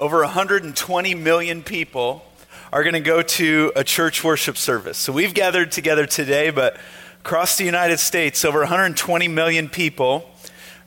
over 0.00 0.20
120 0.20 1.14
million 1.14 1.62
people 1.62 2.24
are 2.72 2.82
going 2.82 2.94
to 2.94 3.00
go 3.00 3.20
to 3.20 3.70
a 3.76 3.84
church 3.84 4.24
worship 4.24 4.56
service. 4.56 4.96
So, 4.96 5.12
we've 5.12 5.34
gathered 5.34 5.70
together 5.70 6.06
today, 6.06 6.48
but 6.48 6.78
across 7.20 7.58
the 7.58 7.64
United 7.64 7.98
States, 7.98 8.42
over 8.42 8.60
120 8.60 9.28
million 9.28 9.68
people 9.68 10.24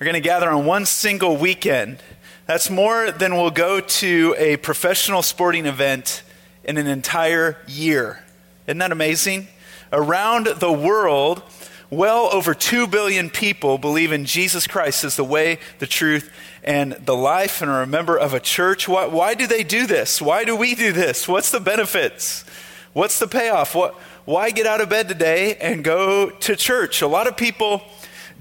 are 0.02 0.04
going 0.04 0.16
to 0.16 0.20
gather 0.20 0.50
on 0.50 0.66
one 0.66 0.88
single 0.88 1.38
weekend. 1.38 2.00
That's 2.48 2.72
more 2.72 3.12
than 3.12 3.36
will 3.36 3.52
go 3.52 3.80
to 3.80 4.36
a 4.40 4.58
professional 4.58 5.22
sporting 5.22 5.68
event 5.68 6.24
in 6.64 6.78
an 6.78 6.88
entire 6.88 7.58
year. 7.68 8.24
Isn't 8.66 8.80
that 8.80 8.92
amazing? 8.92 9.48
Around 9.92 10.48
the 10.58 10.72
world, 10.72 11.44
well 11.92 12.30
over 12.34 12.56
2 12.56 12.88
billion 12.88 13.30
people 13.30 13.78
believe 13.78 14.12
in 14.12 14.26
Jesus 14.26 14.66
Christ 14.66 15.04
as 15.04 15.16
the 15.16 15.24
way, 15.24 15.60
the 15.78 15.88
truth, 15.88 16.32
and 16.64 16.94
the 16.94 17.16
life, 17.16 17.62
and 17.62 17.70
are 17.70 17.82
a 17.82 17.88
member 17.88 18.18
of 18.18 18.34
a 18.34 18.40
church. 18.40 18.88
Why, 18.88 19.06
why 19.06 19.34
do 19.34 19.48
they 19.48 19.64
do 19.64 19.86
this? 19.86 20.22
Why 20.22 20.44
do 20.46 20.56
we 20.56 20.76
do 20.76 20.92
this? 20.92 21.28
What's 21.28 21.52
the 21.52 21.60
benefits? 21.60 22.46
What's 22.94 23.20
the 23.20 23.28
payoff? 23.28 23.76
What, 23.76 23.96
why 24.26 24.52
get 24.52 24.66
out 24.66 24.80
of 24.80 24.90
bed 24.90 25.08
today 25.08 25.56
and 25.56 25.84
go 25.84 26.30
to 26.30 26.56
church? 26.56 27.02
A 27.02 27.08
lot 27.08 27.28
of 27.28 27.36
people 27.36 27.82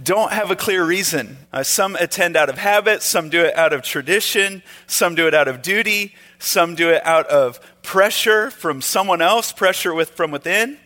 don't 0.03 0.33
have 0.33 0.51
a 0.51 0.57
clear 0.57 0.85
reason. 0.85 1.39
Uh, 1.53 1.63
some 1.63 1.97
attend 1.97 2.37
out 2.37 2.49
of 2.49 2.59
habit, 2.59 3.03
some 3.03 3.29
do 3.29 3.43
it 3.43 3.57
out 3.57 3.73
of 3.73 3.83
tradition, 3.83 4.63
some 4.87 5.15
do 5.15 5.27
it 5.27 5.35
out 5.35 5.49
of 5.49 5.63
duty, 5.63 6.15
some 6.39 6.75
do 6.75 6.91
it 6.91 7.05
out 7.05 7.27
of 7.27 7.61
pressure 7.83 8.51
from 8.51 8.81
someone 8.81 9.21
else, 9.21 9.53
pressure 9.53 9.95
with, 9.95 10.11
from 10.11 10.31
within. 10.31 10.79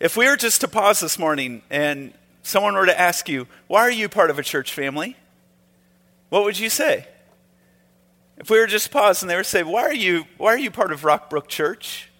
If 0.00 0.16
we 0.16 0.26
were 0.26 0.36
just 0.36 0.60
to 0.62 0.68
pause 0.68 1.00
this 1.00 1.18
morning 1.18 1.62
and 1.70 2.12
someone 2.42 2.74
were 2.74 2.86
to 2.86 3.00
ask 3.00 3.28
you, 3.28 3.46
why 3.68 3.80
are 3.80 3.90
you 3.90 4.08
part 4.08 4.30
of 4.30 4.38
a 4.38 4.42
church 4.42 4.72
family? 4.72 5.16
What 6.32 6.44
would 6.44 6.58
you 6.58 6.70
say? 6.70 7.06
If 8.38 8.48
we 8.48 8.58
were 8.58 8.66
just 8.66 8.90
pause 8.90 9.20
and 9.20 9.28
they 9.28 9.36
were 9.36 9.42
to 9.42 9.48
say, 9.48 9.62
why 9.62 9.82
are 9.82 9.92
you, 9.92 10.24
why 10.38 10.54
are 10.54 10.58
you 10.58 10.70
part 10.70 10.90
of 10.90 11.02
Rockbrook 11.02 11.46
Church? 11.46 12.10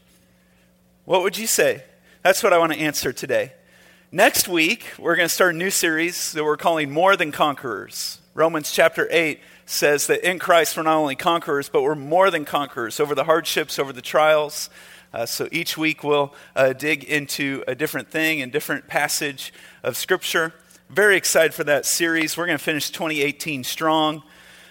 What 1.06 1.22
would 1.22 1.38
you 1.38 1.46
say? 1.46 1.82
That's 2.20 2.42
what 2.42 2.52
I 2.52 2.58
want 2.58 2.74
to 2.74 2.78
answer 2.78 3.14
today. 3.14 3.54
Next 4.10 4.48
week, 4.48 4.92
we're 4.98 5.16
going 5.16 5.30
to 5.30 5.34
start 5.34 5.54
a 5.54 5.56
new 5.56 5.70
series 5.70 6.32
that 6.32 6.44
we're 6.44 6.58
calling 6.58 6.90
More 6.90 7.16
Than 7.16 7.32
Conquerors. 7.32 8.20
Romans 8.34 8.70
chapter 8.70 9.08
8 9.10 9.40
says 9.64 10.08
that 10.08 10.28
in 10.28 10.38
Christ 10.38 10.76
we're 10.76 10.82
not 10.82 10.98
only 10.98 11.16
conquerors, 11.16 11.70
but 11.70 11.80
we're 11.80 11.94
more 11.94 12.30
than 12.30 12.44
conquerors 12.44 13.00
over 13.00 13.14
the 13.14 13.24
hardships, 13.24 13.78
over 13.78 13.94
the 13.94 14.02
trials. 14.02 14.68
Uh, 15.14 15.24
so 15.24 15.48
each 15.50 15.78
week 15.78 16.04
we'll 16.04 16.34
uh, 16.54 16.74
dig 16.74 17.02
into 17.02 17.64
a 17.66 17.74
different 17.74 18.10
thing 18.10 18.42
and 18.42 18.52
different 18.52 18.88
passage 18.88 19.54
of 19.82 19.96
Scripture. 19.96 20.52
Very 20.92 21.16
excited 21.16 21.54
for 21.54 21.64
that 21.64 21.86
series. 21.86 22.36
We're 22.36 22.44
going 22.44 22.58
to 22.58 22.62
finish 22.62 22.90
2018 22.90 23.64
strong. 23.64 24.18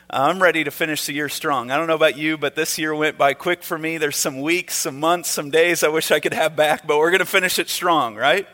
Uh, 0.08 0.28
I'm 0.30 0.40
ready 0.40 0.64
to 0.64 0.70
finish 0.70 1.08
the 1.08 1.14
year 1.14 1.30
strong. 1.30 1.72
I 1.72 1.78
don't 1.78 1.88
know 1.88 1.96
about 1.96 2.16
you, 2.16 2.38
but 2.38 2.56
this 2.56 2.78
year 2.78 2.94
went 2.94 3.18
by 3.18 3.34
quick 3.34 3.64
for 3.64 3.76
me. 3.76 3.98
There's 3.98 4.18
some 4.18 4.40
weeks, 4.40 4.76
some 4.76 5.00
months, 5.00 5.32
some 5.32 5.50
days 5.50 5.84
I 5.84 5.88
wish 5.88 6.12
I 6.12 6.20
could 6.20 6.36
have 6.36 6.56
back, 6.56 6.86
but 6.86 7.00
we're 7.00 7.10
going 7.10 7.22
to 7.22 7.26
finish 7.26 7.58
it 7.58 7.70
strong, 7.70 8.16
right? 8.16 8.46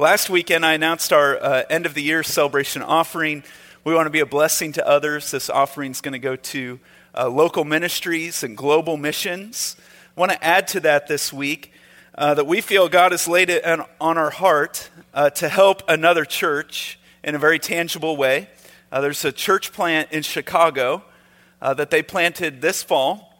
Last 0.00 0.30
weekend, 0.30 0.66
I 0.66 0.72
announced 0.72 1.12
our 1.12 1.40
uh, 1.40 1.62
end 1.70 1.86
of 1.86 1.94
the 1.94 2.02
year 2.02 2.24
celebration 2.24 2.82
offering. 2.82 3.44
We 3.84 3.94
want 3.94 4.06
to 4.06 4.10
be 4.10 4.18
a 4.18 4.26
blessing 4.26 4.72
to 4.72 4.84
others. 4.84 5.30
This 5.30 5.48
offering 5.48 5.92
is 5.92 6.00
going 6.00 6.14
to 6.14 6.18
go 6.18 6.34
to 6.34 6.80
uh, 7.16 7.28
local 7.28 7.62
ministries 7.62 8.42
and 8.42 8.56
global 8.56 8.96
missions. 8.96 9.76
I 10.16 10.20
want 10.20 10.32
to 10.32 10.44
add 10.44 10.66
to 10.68 10.80
that 10.80 11.06
this 11.06 11.32
week 11.32 11.72
uh, 12.18 12.34
that 12.34 12.48
we 12.48 12.60
feel 12.60 12.88
God 12.88 13.12
has 13.12 13.28
laid 13.28 13.48
it 13.48 13.64
on, 13.64 13.84
on 14.00 14.18
our 14.18 14.30
heart 14.30 14.90
uh, 15.16 15.30
to 15.30 15.48
help 15.48 15.82
another 15.88 16.26
church 16.26 16.98
in 17.24 17.34
a 17.34 17.38
very 17.38 17.58
tangible 17.58 18.18
way. 18.18 18.48
Uh, 18.92 19.00
there's 19.00 19.24
a 19.24 19.32
church 19.32 19.72
plant 19.72 20.12
in 20.12 20.22
Chicago 20.22 21.02
uh, 21.62 21.72
that 21.72 21.90
they 21.90 22.02
planted 22.02 22.60
this 22.60 22.82
fall, 22.82 23.34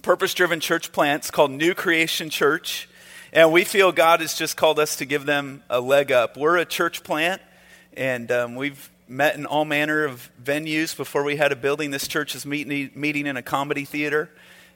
purpose 0.00 0.32
driven 0.32 0.58
church 0.58 0.90
plants 0.90 1.30
called 1.30 1.50
New 1.50 1.74
Creation 1.74 2.30
Church. 2.30 2.88
And 3.30 3.52
we 3.52 3.64
feel 3.64 3.92
God 3.92 4.22
has 4.22 4.34
just 4.34 4.56
called 4.56 4.78
us 4.78 4.96
to 4.96 5.04
give 5.04 5.26
them 5.26 5.62
a 5.68 5.82
leg 5.82 6.10
up. 6.10 6.38
We're 6.38 6.56
a 6.56 6.64
church 6.64 7.04
plant, 7.04 7.42
and 7.94 8.32
um, 8.32 8.54
we've 8.54 8.90
met 9.06 9.36
in 9.36 9.44
all 9.44 9.66
manner 9.66 10.04
of 10.04 10.30
venues 10.42 10.96
before 10.96 11.22
we 11.22 11.36
had 11.36 11.52
a 11.52 11.56
building. 11.56 11.90
This 11.90 12.08
church 12.08 12.34
is 12.34 12.46
meeting, 12.46 12.90
meeting 12.94 13.26
in 13.26 13.36
a 13.36 13.42
comedy 13.42 13.84
theater. 13.84 14.30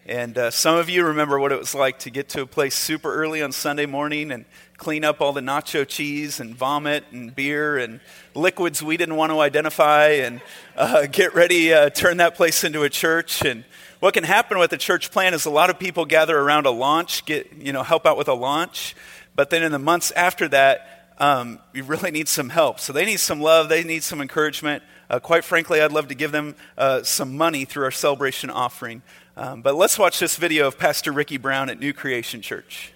And 0.06 0.36
uh, 0.36 0.50
some 0.50 0.76
of 0.76 0.88
you 0.88 1.04
remember 1.06 1.38
what 1.38 1.52
it 1.52 1.58
was 1.60 1.76
like 1.76 2.00
to 2.00 2.10
get 2.10 2.30
to 2.30 2.42
a 2.42 2.46
place 2.46 2.74
super 2.74 3.14
early 3.14 3.40
on 3.40 3.52
Sunday 3.52 3.86
morning 3.86 4.32
and 4.32 4.44
clean 4.76 5.04
up 5.04 5.20
all 5.20 5.32
the 5.32 5.40
nacho 5.40 5.86
cheese 5.86 6.40
and 6.40 6.56
vomit 6.56 7.04
and 7.12 7.32
beer 7.36 7.78
and 7.78 8.00
liquids 8.34 8.82
we 8.82 8.96
didn't 8.96 9.14
want 9.14 9.30
to 9.30 9.38
identify 9.38 10.06
and 10.08 10.40
uh, 10.76 11.06
get 11.06 11.36
ready, 11.36 11.72
uh, 11.72 11.88
turn 11.88 12.16
that 12.16 12.34
place 12.34 12.64
into 12.64 12.82
a 12.82 12.90
church. 12.90 13.44
And 13.44 13.64
what 14.00 14.12
can 14.12 14.24
happen 14.24 14.58
with 14.58 14.72
a 14.72 14.76
church 14.76 15.12
plan 15.12 15.34
is 15.34 15.44
a 15.44 15.50
lot 15.50 15.70
of 15.70 15.78
people 15.78 16.04
gather 16.04 16.36
around 16.36 16.66
a 16.66 16.72
launch, 16.72 17.24
get, 17.24 17.52
you 17.52 17.72
know, 17.72 17.84
help 17.84 18.04
out 18.04 18.16
with 18.16 18.26
a 18.26 18.34
launch. 18.34 18.96
But 19.36 19.50
then 19.50 19.62
in 19.62 19.70
the 19.70 19.78
months 19.78 20.10
after 20.10 20.48
that, 20.48 21.14
um, 21.18 21.60
you 21.72 21.84
really 21.84 22.10
need 22.10 22.26
some 22.26 22.48
help. 22.48 22.80
So 22.80 22.92
they 22.92 23.04
need 23.04 23.20
some 23.20 23.40
love, 23.40 23.68
they 23.68 23.84
need 23.84 24.02
some 24.02 24.20
encouragement. 24.20 24.82
Uh, 25.08 25.20
quite 25.20 25.44
frankly, 25.44 25.80
I'd 25.80 25.92
love 25.92 26.08
to 26.08 26.14
give 26.16 26.32
them 26.32 26.56
uh, 26.76 27.04
some 27.04 27.36
money 27.36 27.64
through 27.64 27.84
our 27.84 27.90
celebration 27.92 28.50
offering. 28.50 29.02
Um, 29.36 29.62
but 29.62 29.74
let's 29.74 29.98
watch 29.98 30.18
this 30.18 30.36
video 30.36 30.66
of 30.66 30.78
Pastor 30.78 31.10
Ricky 31.10 31.38
Brown 31.38 31.70
at 31.70 31.80
New 31.80 31.94
Creation 31.94 32.42
Church. 32.42 32.92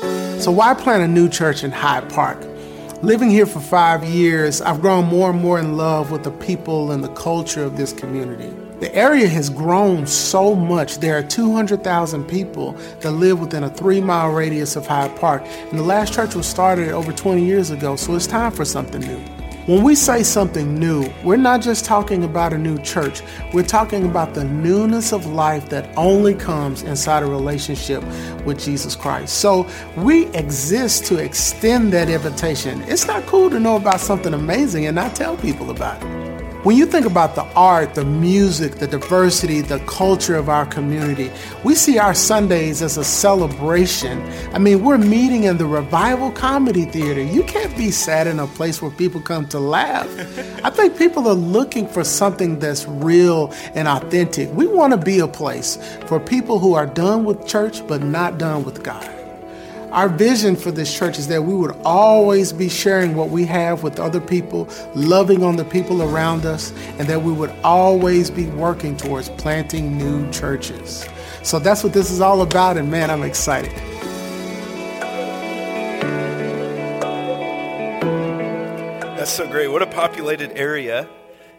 So, 0.00 0.50
why 0.50 0.72
plant 0.74 1.02
a 1.02 1.08
new 1.08 1.28
church 1.28 1.62
in 1.62 1.70
Hyde 1.70 2.08
Park? 2.10 2.38
Living 3.02 3.28
here 3.28 3.44
for 3.44 3.60
five 3.60 4.02
years, 4.04 4.62
I've 4.62 4.80
grown 4.80 5.04
more 5.04 5.30
and 5.30 5.40
more 5.40 5.58
in 5.58 5.76
love 5.76 6.10
with 6.10 6.24
the 6.24 6.30
people 6.30 6.90
and 6.92 7.04
the 7.04 7.08
culture 7.08 7.62
of 7.62 7.76
this 7.76 7.92
community. 7.92 8.50
The 8.80 8.94
area 8.94 9.28
has 9.28 9.50
grown 9.50 10.06
so 10.06 10.54
much. 10.54 10.98
There 10.98 11.18
are 11.18 11.22
200,000 11.22 12.24
people 12.24 12.72
that 13.00 13.10
live 13.12 13.40
within 13.40 13.64
a 13.64 13.70
three 13.70 14.00
mile 14.00 14.30
radius 14.30 14.74
of 14.74 14.86
Hyde 14.86 15.14
Park. 15.16 15.42
And 15.44 15.78
the 15.78 15.84
last 15.84 16.14
church 16.14 16.34
was 16.34 16.46
started 16.46 16.90
over 16.90 17.12
20 17.12 17.44
years 17.44 17.70
ago, 17.70 17.96
so 17.96 18.14
it's 18.14 18.26
time 18.26 18.52
for 18.52 18.64
something 18.64 19.02
new. 19.02 19.43
When 19.66 19.82
we 19.82 19.94
say 19.94 20.22
something 20.22 20.78
new, 20.78 21.10
we're 21.22 21.38
not 21.38 21.62
just 21.62 21.86
talking 21.86 22.24
about 22.24 22.52
a 22.52 22.58
new 22.58 22.76
church, 22.80 23.22
we're 23.54 23.62
talking 23.62 24.04
about 24.04 24.34
the 24.34 24.44
newness 24.44 25.10
of 25.10 25.24
life 25.24 25.70
that 25.70 25.88
only 25.96 26.34
comes 26.34 26.82
inside 26.82 27.22
a 27.22 27.26
relationship 27.26 28.04
with 28.44 28.62
Jesus 28.62 28.94
Christ. 28.94 29.38
So 29.38 29.66
we 29.96 30.26
exist 30.34 31.06
to 31.06 31.16
extend 31.16 31.94
that 31.94 32.10
invitation. 32.10 32.82
It's 32.82 33.06
not 33.06 33.24
cool 33.24 33.48
to 33.48 33.58
know 33.58 33.76
about 33.76 34.00
something 34.00 34.34
amazing 34.34 34.84
and 34.84 34.96
not 34.96 35.14
tell 35.14 35.34
people 35.38 35.70
about 35.70 36.02
it. 36.02 36.23
When 36.64 36.78
you 36.78 36.86
think 36.86 37.04
about 37.04 37.34
the 37.34 37.44
art, 37.54 37.94
the 37.94 38.06
music, 38.06 38.76
the 38.76 38.86
diversity, 38.86 39.60
the 39.60 39.80
culture 39.80 40.34
of 40.34 40.48
our 40.48 40.64
community, 40.64 41.30
we 41.62 41.74
see 41.74 41.98
our 41.98 42.14
Sundays 42.14 42.80
as 42.80 42.96
a 42.96 43.04
celebration. 43.04 44.22
I 44.54 44.58
mean, 44.58 44.82
we're 44.82 44.96
meeting 44.96 45.44
in 45.44 45.58
the 45.58 45.66
Revival 45.66 46.30
Comedy 46.30 46.86
Theater. 46.86 47.22
You 47.22 47.42
can't 47.42 47.76
be 47.76 47.90
sad 47.90 48.26
in 48.26 48.38
a 48.40 48.46
place 48.46 48.80
where 48.80 48.90
people 48.90 49.20
come 49.20 49.46
to 49.48 49.58
laugh. 49.58 50.08
I 50.64 50.70
think 50.70 50.96
people 50.96 51.28
are 51.28 51.34
looking 51.34 51.86
for 51.86 52.02
something 52.02 52.58
that's 52.60 52.88
real 52.88 53.52
and 53.74 53.86
authentic. 53.86 54.50
We 54.54 54.66
want 54.66 54.94
to 54.94 54.96
be 54.96 55.18
a 55.18 55.28
place 55.28 55.76
for 56.06 56.18
people 56.18 56.58
who 56.58 56.72
are 56.72 56.86
done 56.86 57.26
with 57.26 57.46
church 57.46 57.86
but 57.86 58.02
not 58.02 58.38
done 58.38 58.64
with 58.64 58.82
God. 58.82 59.13
Our 59.94 60.08
vision 60.08 60.56
for 60.56 60.72
this 60.72 60.92
church 60.92 61.20
is 61.20 61.28
that 61.28 61.44
we 61.44 61.54
would 61.54 61.70
always 61.84 62.52
be 62.52 62.68
sharing 62.68 63.14
what 63.14 63.30
we 63.30 63.44
have 63.44 63.84
with 63.84 64.00
other 64.00 64.20
people, 64.20 64.68
loving 64.96 65.44
on 65.44 65.54
the 65.54 65.64
people 65.64 66.02
around 66.02 66.44
us, 66.46 66.72
and 66.98 67.06
that 67.06 67.22
we 67.22 67.32
would 67.32 67.52
always 67.62 68.28
be 68.28 68.46
working 68.46 68.96
towards 68.96 69.28
planting 69.28 69.96
new 69.96 70.28
churches. 70.32 71.06
So 71.44 71.60
that's 71.60 71.84
what 71.84 71.92
this 71.92 72.10
is 72.10 72.20
all 72.20 72.42
about, 72.42 72.76
and 72.76 72.90
man, 72.90 73.08
I'm 73.08 73.22
excited. 73.22 73.70
That's 79.16 79.30
so 79.30 79.46
great. 79.46 79.68
What 79.68 79.82
a 79.82 79.86
populated 79.86 80.58
area, 80.58 81.08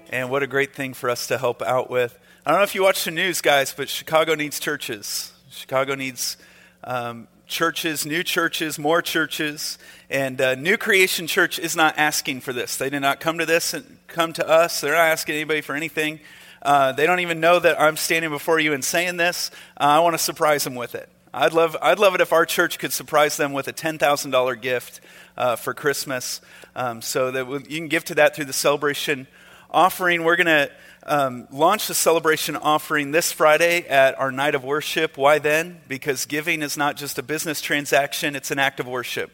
and 0.09 0.29
what 0.29 0.43
a 0.43 0.47
great 0.47 0.75
thing 0.75 0.93
for 0.93 1.09
us 1.09 1.27
to 1.27 1.37
help 1.37 1.61
out 1.61 1.89
with. 1.89 2.19
I 2.45 2.51
don't 2.51 2.59
know 2.59 2.65
if 2.65 2.75
you 2.75 2.83
watch 2.83 3.05
the 3.05 3.11
news, 3.11 3.39
guys, 3.39 3.73
but 3.73 3.87
Chicago 3.87 4.35
needs 4.35 4.59
churches. 4.59 5.31
Chicago 5.49 5.95
needs 5.95 6.35
um, 6.83 7.29
churches, 7.47 8.05
new 8.05 8.23
churches, 8.23 8.79
more 8.79 9.01
churches. 9.01 9.77
And 10.09 10.39
uh, 10.41 10.55
New 10.55 10.77
Creation 10.77 11.27
Church 11.27 11.59
is 11.59 11.75
not 11.75 11.97
asking 11.97 12.41
for 12.41 12.53
this. 12.53 12.77
They 12.77 12.89
did 12.89 13.01
not 13.01 13.19
come 13.19 13.37
to 13.39 13.45
this 13.45 13.73
and 13.73 13.97
come 14.07 14.33
to 14.33 14.47
us. 14.47 14.81
They're 14.81 14.93
not 14.93 14.99
asking 14.99 15.35
anybody 15.35 15.61
for 15.61 15.75
anything. 15.75 16.19
Uh, 16.61 16.91
they 16.91 17.05
don't 17.05 17.19
even 17.19 17.39
know 17.39 17.59
that 17.59 17.79
I'm 17.79 17.97
standing 17.97 18.31
before 18.31 18.59
you 18.59 18.73
and 18.73 18.83
saying 18.83 19.17
this. 19.17 19.51
Uh, 19.79 19.83
I 19.83 19.99
want 19.99 20.15
to 20.15 20.17
surprise 20.17 20.63
them 20.63 20.75
with 20.75 20.95
it. 20.95 21.09
I'd 21.33 21.53
love, 21.53 21.75
I'd 21.81 21.99
love 21.99 22.15
it 22.15 22.21
if 22.21 22.31
our 22.31 22.45
church 22.45 22.79
could 22.79 22.93
surprise 22.93 23.37
them 23.37 23.53
with 23.53 23.67
a 23.67 23.73
$10,000 23.73 24.61
gift 24.61 25.01
uh, 25.37 25.57
for 25.57 25.73
Christmas 25.73 26.41
um, 26.75 27.01
so 27.01 27.29
that 27.31 27.69
you 27.69 27.77
can 27.77 27.89
give 27.89 28.05
to 28.05 28.15
that 28.15 28.35
through 28.35 28.45
the 28.45 28.53
celebration 28.53 29.27
offering. 29.69 30.23
We're 30.23 30.37
going 30.37 30.47
to 30.47 30.71
um, 31.05 31.47
launch 31.51 31.87
the 31.87 31.93
celebration 31.93 32.55
offering 32.55 33.11
this 33.11 33.31
Friday 33.31 33.87
at 33.87 34.17
our 34.19 34.31
night 34.31 34.55
of 34.55 34.63
worship. 34.63 35.17
Why 35.17 35.39
then? 35.39 35.81
Because 35.87 36.25
giving 36.25 36.61
is 36.61 36.77
not 36.77 36.97
just 36.97 37.19
a 37.19 37.23
business 37.23 37.61
transaction, 37.61 38.35
it's 38.35 38.49
an 38.51 38.59
act 38.59 38.79
of 38.79 38.87
worship. 38.87 39.31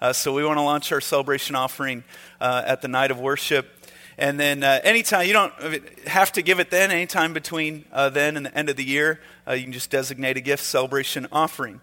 Uh, 0.00 0.12
so 0.12 0.32
we 0.32 0.44
want 0.44 0.58
to 0.58 0.62
launch 0.62 0.90
our 0.90 1.00
celebration 1.00 1.54
offering 1.54 2.02
uh, 2.40 2.64
at 2.66 2.82
the 2.82 2.88
night 2.88 3.12
of 3.12 3.20
worship. 3.20 3.68
And 4.18 4.38
then 4.38 4.64
uh, 4.64 4.80
anytime, 4.82 5.26
you 5.26 5.32
don't 5.32 5.52
have 6.06 6.32
to 6.32 6.42
give 6.42 6.58
it 6.58 6.70
then, 6.70 6.90
anytime 6.90 7.32
between 7.32 7.84
uh, 7.92 8.10
then 8.10 8.36
and 8.36 8.46
the 8.46 8.58
end 8.58 8.68
of 8.68 8.76
the 8.76 8.84
year, 8.84 9.20
uh, 9.46 9.52
you 9.52 9.62
can 9.62 9.72
just 9.72 9.90
designate 9.90 10.36
a 10.36 10.40
gift 10.40 10.64
celebration 10.64 11.28
offering. 11.30 11.80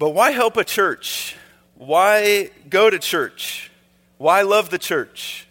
But 0.00 0.10
why 0.10 0.32
help 0.32 0.56
a 0.56 0.64
church? 0.64 1.36
Why 1.76 2.50
go 2.68 2.90
to 2.90 2.98
church? 2.98 3.70
Why 4.18 4.42
love 4.42 4.70
the 4.70 4.78
church? 4.78 5.46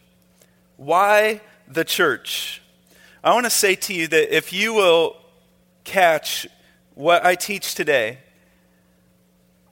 Why 0.75 1.41
the 1.67 1.83
church? 1.83 2.61
I 3.23 3.33
want 3.33 3.45
to 3.45 3.49
say 3.49 3.75
to 3.75 3.93
you 3.93 4.07
that 4.07 4.35
if 4.35 4.53
you 4.53 4.73
will 4.73 5.17
catch 5.83 6.47
what 6.95 7.25
I 7.25 7.35
teach 7.35 7.75
today, 7.75 8.19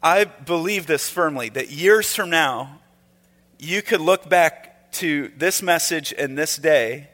I 0.02 0.26
believe 0.26 0.88
this 0.88 1.10
firmly 1.10 1.50
that 1.50 1.72
years 1.72 2.14
from 2.14 2.30
now, 2.30 2.80
you 3.58 3.82
could 3.82 4.02
look 4.02 4.30
back 4.30 4.92
to 4.94 5.32
this 5.38 5.62
message 5.62 6.14
and 6.18 6.38
this 6.38 6.58
day 6.58 7.10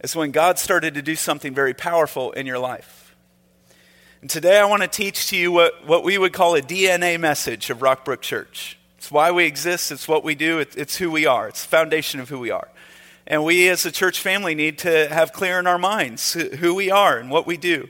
as 0.00 0.16
when 0.16 0.30
God 0.30 0.58
started 0.58 0.94
to 0.94 1.02
do 1.02 1.14
something 1.14 1.54
very 1.54 1.74
powerful 1.74 2.32
in 2.32 2.46
your 2.46 2.58
life. 2.58 3.14
And 4.20 4.28
today 4.28 4.58
I 4.58 4.64
want 4.64 4.82
to 4.82 4.88
teach 4.88 5.28
to 5.28 5.36
you 5.36 5.52
what, 5.52 5.86
what 5.86 6.04
we 6.04 6.18
would 6.18 6.32
call 6.32 6.54
a 6.54 6.62
DNA 6.62 7.18
message 7.20 7.70
of 7.70 7.78
Rockbrook 7.78 8.20
Church. 8.20 8.78
It's 8.98 9.10
why 9.10 9.30
we 9.30 9.44
exist, 9.44 9.92
it's 9.92 10.06
what 10.06 10.24
we 10.24 10.34
do, 10.34 10.58
it's, 10.58 10.76
it's 10.76 10.96
who 10.96 11.10
we 11.10 11.26
are, 11.26 11.48
it's 11.48 11.62
the 11.62 11.68
foundation 11.68 12.20
of 12.20 12.28
who 12.28 12.38
we 12.38 12.50
are. 12.50 12.68
And 13.30 13.44
we 13.44 13.68
as 13.68 13.86
a 13.86 13.92
church 13.92 14.18
family 14.18 14.56
need 14.56 14.78
to 14.78 15.08
have 15.08 15.32
clear 15.32 15.60
in 15.60 15.68
our 15.68 15.78
minds 15.78 16.32
who 16.32 16.74
we 16.74 16.90
are 16.90 17.16
and 17.16 17.30
what 17.30 17.46
we 17.46 17.56
do. 17.56 17.88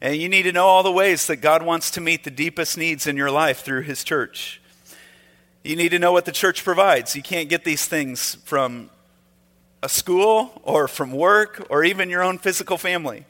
And 0.00 0.16
you 0.16 0.30
need 0.30 0.44
to 0.44 0.52
know 0.52 0.64
all 0.64 0.82
the 0.82 0.90
ways 0.90 1.26
that 1.26 1.36
God 1.36 1.62
wants 1.62 1.90
to 1.90 2.00
meet 2.00 2.24
the 2.24 2.30
deepest 2.30 2.78
needs 2.78 3.06
in 3.06 3.14
your 3.14 3.30
life 3.30 3.60
through 3.60 3.82
His 3.82 4.02
church. 4.02 4.62
You 5.62 5.76
need 5.76 5.90
to 5.90 5.98
know 5.98 6.12
what 6.12 6.24
the 6.24 6.32
church 6.32 6.64
provides. 6.64 7.14
You 7.14 7.20
can't 7.20 7.50
get 7.50 7.64
these 7.64 7.84
things 7.84 8.36
from 8.46 8.88
a 9.82 9.90
school 9.90 10.58
or 10.62 10.88
from 10.88 11.12
work 11.12 11.66
or 11.68 11.84
even 11.84 12.08
your 12.08 12.22
own 12.22 12.38
physical 12.38 12.78
family. 12.78 13.26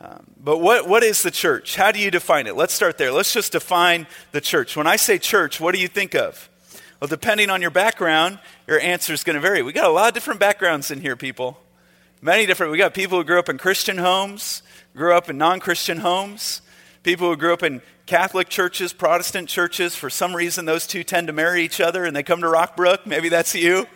Um, 0.00 0.24
but 0.42 0.60
what, 0.60 0.88
what 0.88 1.02
is 1.02 1.22
the 1.22 1.30
church? 1.30 1.76
How 1.76 1.92
do 1.92 1.98
you 1.98 2.10
define 2.10 2.46
it? 2.46 2.56
Let's 2.56 2.72
start 2.72 2.96
there. 2.96 3.12
Let's 3.12 3.34
just 3.34 3.52
define 3.52 4.06
the 4.32 4.40
church. 4.40 4.78
When 4.78 4.86
I 4.86 4.96
say 4.96 5.18
church, 5.18 5.60
what 5.60 5.74
do 5.74 5.80
you 5.80 5.88
think 5.88 6.14
of? 6.14 6.48
Well, 7.00 7.08
depending 7.08 7.50
on 7.50 7.60
your 7.60 7.70
background, 7.70 8.38
your 8.66 8.80
answer 8.80 9.12
is 9.12 9.22
going 9.22 9.34
to 9.34 9.40
vary. 9.40 9.62
We 9.62 9.72
got 9.72 9.84
a 9.84 9.92
lot 9.92 10.08
of 10.08 10.14
different 10.14 10.40
backgrounds 10.40 10.90
in 10.90 11.00
here, 11.00 11.16
people. 11.16 11.58
Many 12.22 12.46
different. 12.46 12.72
We 12.72 12.78
got 12.78 12.94
people 12.94 13.18
who 13.18 13.24
grew 13.24 13.38
up 13.38 13.48
in 13.48 13.58
Christian 13.58 13.98
homes 13.98 14.62
grew 14.96 15.12
up 15.12 15.28
in 15.28 15.36
non 15.36 15.60
Christian 15.60 15.98
homes, 15.98 16.62
people 17.02 17.28
who 17.28 17.36
grew 17.36 17.52
up 17.52 17.62
in 17.62 17.82
Catholic 18.06 18.48
churches, 18.48 18.92
Protestant 18.92 19.48
churches. 19.48 19.94
For 19.94 20.08
some 20.08 20.34
reason, 20.34 20.64
those 20.64 20.86
two 20.86 21.04
tend 21.04 21.26
to 21.26 21.32
marry 21.32 21.62
each 21.62 21.80
other 21.80 22.04
and 22.04 22.16
they 22.16 22.22
come 22.22 22.40
to 22.40 22.46
Rockbrook. 22.46 23.04
Maybe 23.04 23.28
that's 23.28 23.54
you. 23.54 23.86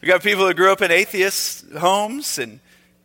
We 0.00 0.08
got 0.08 0.22
people 0.22 0.46
who 0.46 0.54
grew 0.54 0.70
up 0.70 0.82
in 0.82 0.90
atheist 0.90 1.72
homes 1.72 2.38
and 2.38 2.60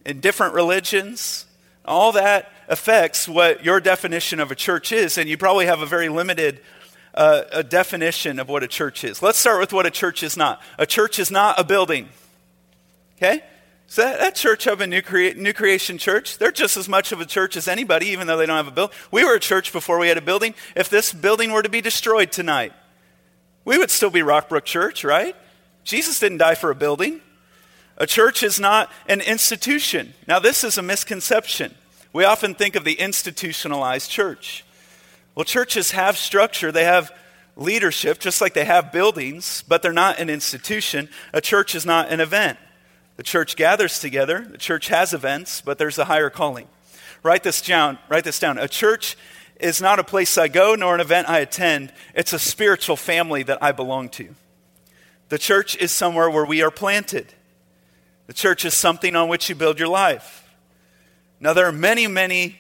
in 0.06 0.20
different 0.20 0.54
religions. 0.54 1.46
All 1.84 2.12
that 2.12 2.52
affects 2.68 3.28
what 3.28 3.66
your 3.66 3.80
definition 3.80 4.40
of 4.40 4.52
a 4.52 4.56
church 4.56 4.92
is, 4.92 5.18
and 5.18 5.28
you 5.28 5.38
probably 5.38 5.66
have 5.66 5.82
a 5.82 5.88
very 5.88 6.10
limited 6.10 6.62
uh, 7.14 7.44
a 7.52 7.64
definition 7.64 8.40
of 8.40 8.50
what 8.50 8.64
a 8.64 8.68
church 8.68 9.04
is. 9.04 9.22
Let's 9.22 9.38
start 9.38 9.60
with 9.60 9.74
what 9.74 9.86
a 9.86 9.92
church 9.92 10.24
is 10.24 10.38
not. 10.38 10.62
A 10.78 10.86
church 10.86 11.20
is 11.20 11.32
not 11.32 11.60
a 11.60 11.64
building. 11.64 12.10
Okay? 13.18 13.44
So 13.88 14.04
that, 14.04 14.20
that 14.20 14.36
church 14.36 14.68
of 14.68 14.82
a 14.82 14.88
New, 14.88 15.02
Crea- 15.02 15.34
New 15.34 15.52
Creation 15.52 15.98
church, 15.98 16.38
they're 16.38 16.52
just 16.52 16.78
as 16.78 16.88
much 16.88 17.12
of 17.12 17.20
a 17.20 17.26
church 17.26 17.58
as 17.58 17.68
anybody, 17.68 18.08
even 18.08 18.28
though 18.28 18.38
they 18.38 18.46
don't 18.46 18.58
have 18.58 18.68
a 18.68 18.72
building. 18.72 18.96
We 19.12 19.26
were 19.26 19.36
a 19.36 19.40
church 19.40 19.74
before 19.74 19.98
we 19.98 20.08
had 20.08 20.18
a 20.18 20.22
building. 20.22 20.54
If 20.76 20.90
this 20.90 21.12
building 21.12 21.52
were 21.52 21.64
to 21.64 21.70
be 21.70 21.82
destroyed 21.82 22.32
tonight, 22.32 22.72
we 23.66 23.78
would 23.78 23.90
still 23.90 24.12
be 24.12 24.22
Rockbrook 24.22 24.64
Church, 24.64 25.04
right? 25.04 25.36
Jesus 25.84 26.20
didn't 26.20 26.38
die 26.38 26.56
for 26.56 26.70
a 26.70 26.76
building. 26.76 27.22
A 27.98 28.06
church 28.06 28.44
is 28.44 28.60
not 28.60 28.92
an 29.08 29.22
institution. 29.22 30.14
Now, 30.28 30.40
this 30.40 30.64
is 30.64 30.78
a 30.78 30.82
misconception. 30.82 31.76
We 32.14 32.24
often 32.24 32.56
think 32.56 32.76
of 32.76 32.84
the 32.84 32.94
institutionalized 32.94 34.10
church. 34.10 34.64
Well, 35.40 35.46
churches 35.46 35.92
have 35.92 36.18
structure, 36.18 36.70
they 36.70 36.84
have 36.84 37.14
leadership, 37.56 38.20
just 38.20 38.42
like 38.42 38.54
they 38.54 38.66
have 38.66 38.92
buildings, 38.92 39.64
but 39.66 39.82
they're 39.82 39.94
not 39.94 40.20
an 40.20 40.30
institution. 40.30 41.08
A 41.32 41.40
church 41.40 41.76
is 41.76 41.86
not 41.86 42.12
an 42.12 42.20
event. 42.20 42.60
The 43.16 43.24
church 43.24 43.56
gathers 43.56 44.00
together, 44.00 44.46
the 44.52 44.58
church 44.58 44.90
has 44.90 45.14
events, 45.14 45.62
but 45.62 45.78
there's 45.78 45.98
a 45.98 46.04
higher 46.04 46.30
calling. 46.30 46.68
Write 47.24 47.44
this 47.44 47.62
down. 47.62 48.00
Write 48.10 48.26
this 48.26 48.38
down. 48.38 48.58
A 48.58 48.68
church 48.68 49.16
is 49.62 49.82
not 49.82 49.98
a 49.98 50.04
place 50.04 50.38
I 50.38 50.50
go 50.50 50.76
nor 50.76 50.94
an 50.94 51.00
event 51.00 51.30
I 51.30 51.40
attend. 51.40 51.94
It's 52.14 52.34
a 52.34 52.40
spiritual 52.40 52.98
family 52.98 53.42
that 53.44 53.64
I 53.64 53.72
belong 53.72 54.10
to. 54.10 54.36
The 55.30 55.38
church 55.38 55.78
is 55.78 55.94
somewhere 55.94 56.30
where 56.30 56.46
we 56.46 56.62
are 56.64 56.70
planted. 56.70 57.28
The 58.28 58.34
church 58.34 58.66
is 58.66 58.74
something 58.74 59.16
on 59.16 59.30
which 59.30 59.48
you 59.48 59.56
build 59.56 59.80
your 59.80 59.88
life. 59.88 60.54
Now, 61.40 61.54
there 61.54 61.66
are 61.66 61.72
many, 61.72 62.08
many, 62.08 62.60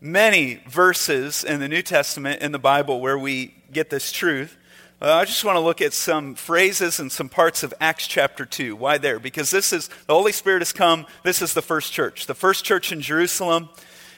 many 0.00 0.54
verses 0.66 1.44
in 1.44 1.60
the 1.60 1.68
New 1.68 1.82
Testament 1.82 2.40
in 2.40 2.52
the 2.52 2.58
Bible 2.58 3.00
where 3.00 3.18
we 3.18 3.54
get 3.70 3.90
this 3.90 4.12
truth. 4.12 4.56
Uh, 5.02 5.12
I 5.12 5.24
just 5.24 5.44
want 5.44 5.56
to 5.56 5.60
look 5.60 5.80
at 5.82 5.92
some 5.92 6.34
phrases 6.34 7.00
and 7.00 7.12
some 7.12 7.28
parts 7.28 7.62
of 7.62 7.74
Acts 7.80 8.06
chapter 8.06 8.46
2. 8.46 8.76
Why 8.76 8.98
there? 8.98 9.18
Because 9.18 9.50
this 9.50 9.72
is, 9.72 9.88
the 10.06 10.14
Holy 10.14 10.32
Spirit 10.32 10.60
has 10.60 10.72
come. 10.72 11.06
This 11.22 11.42
is 11.42 11.54
the 11.54 11.62
first 11.62 11.92
church, 11.92 12.26
the 12.26 12.34
first 12.34 12.64
church 12.64 12.92
in 12.92 13.00
Jerusalem, 13.00 13.68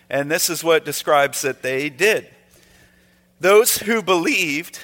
and 0.09 0.31
this 0.31 0.49
is 0.49 0.63
what 0.63 0.85
describes 0.85 1.43
that 1.43 1.63
they 1.63 1.89
did. 1.89 2.29
Those 3.41 3.79
who 3.79 4.03
believed 4.03 4.79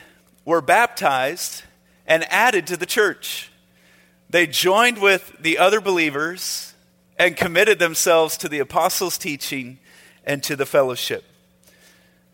were 0.44 0.60
baptized 0.60 1.62
and 2.06 2.24
added 2.32 2.66
to 2.68 2.76
the 2.76 2.86
church. 2.86 3.52
They 4.30 4.46
joined 4.46 5.00
with 5.00 5.36
the 5.40 5.58
other 5.58 5.80
believers 5.80 6.74
and 7.18 7.36
committed 7.36 7.78
themselves 7.78 8.36
to 8.38 8.48
the 8.48 8.58
apostles' 8.58 9.18
teaching 9.18 9.78
and 10.28 10.42
to 10.44 10.54
the 10.54 10.66
fellowship. 10.66 11.24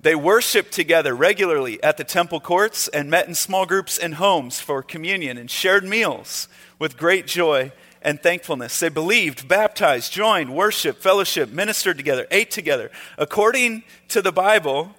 They 0.00 0.14
worshiped 0.14 0.72
together 0.72 1.14
regularly 1.14 1.82
at 1.82 1.96
the 1.96 2.04
temple 2.04 2.40
courts 2.40 2.88
and 2.88 3.10
met 3.10 3.26
in 3.26 3.34
small 3.34 3.64
groups 3.64 3.96
in 3.96 4.12
homes 4.12 4.60
for 4.60 4.82
communion 4.82 5.38
and 5.38 5.50
shared 5.50 5.84
meals 5.84 6.46
with 6.78 6.98
great 6.98 7.26
joy 7.26 7.72
and 8.02 8.22
thankfulness. 8.22 8.78
They 8.78 8.90
believed, 8.90 9.48
baptized, 9.48 10.12
joined, 10.12 10.54
worshiped, 10.54 11.02
fellowship, 11.02 11.50
ministered 11.50 11.96
together, 11.96 12.26
ate 12.30 12.50
together. 12.50 12.90
According 13.16 13.84
to 14.08 14.20
the 14.20 14.32
Bible, 14.32 14.94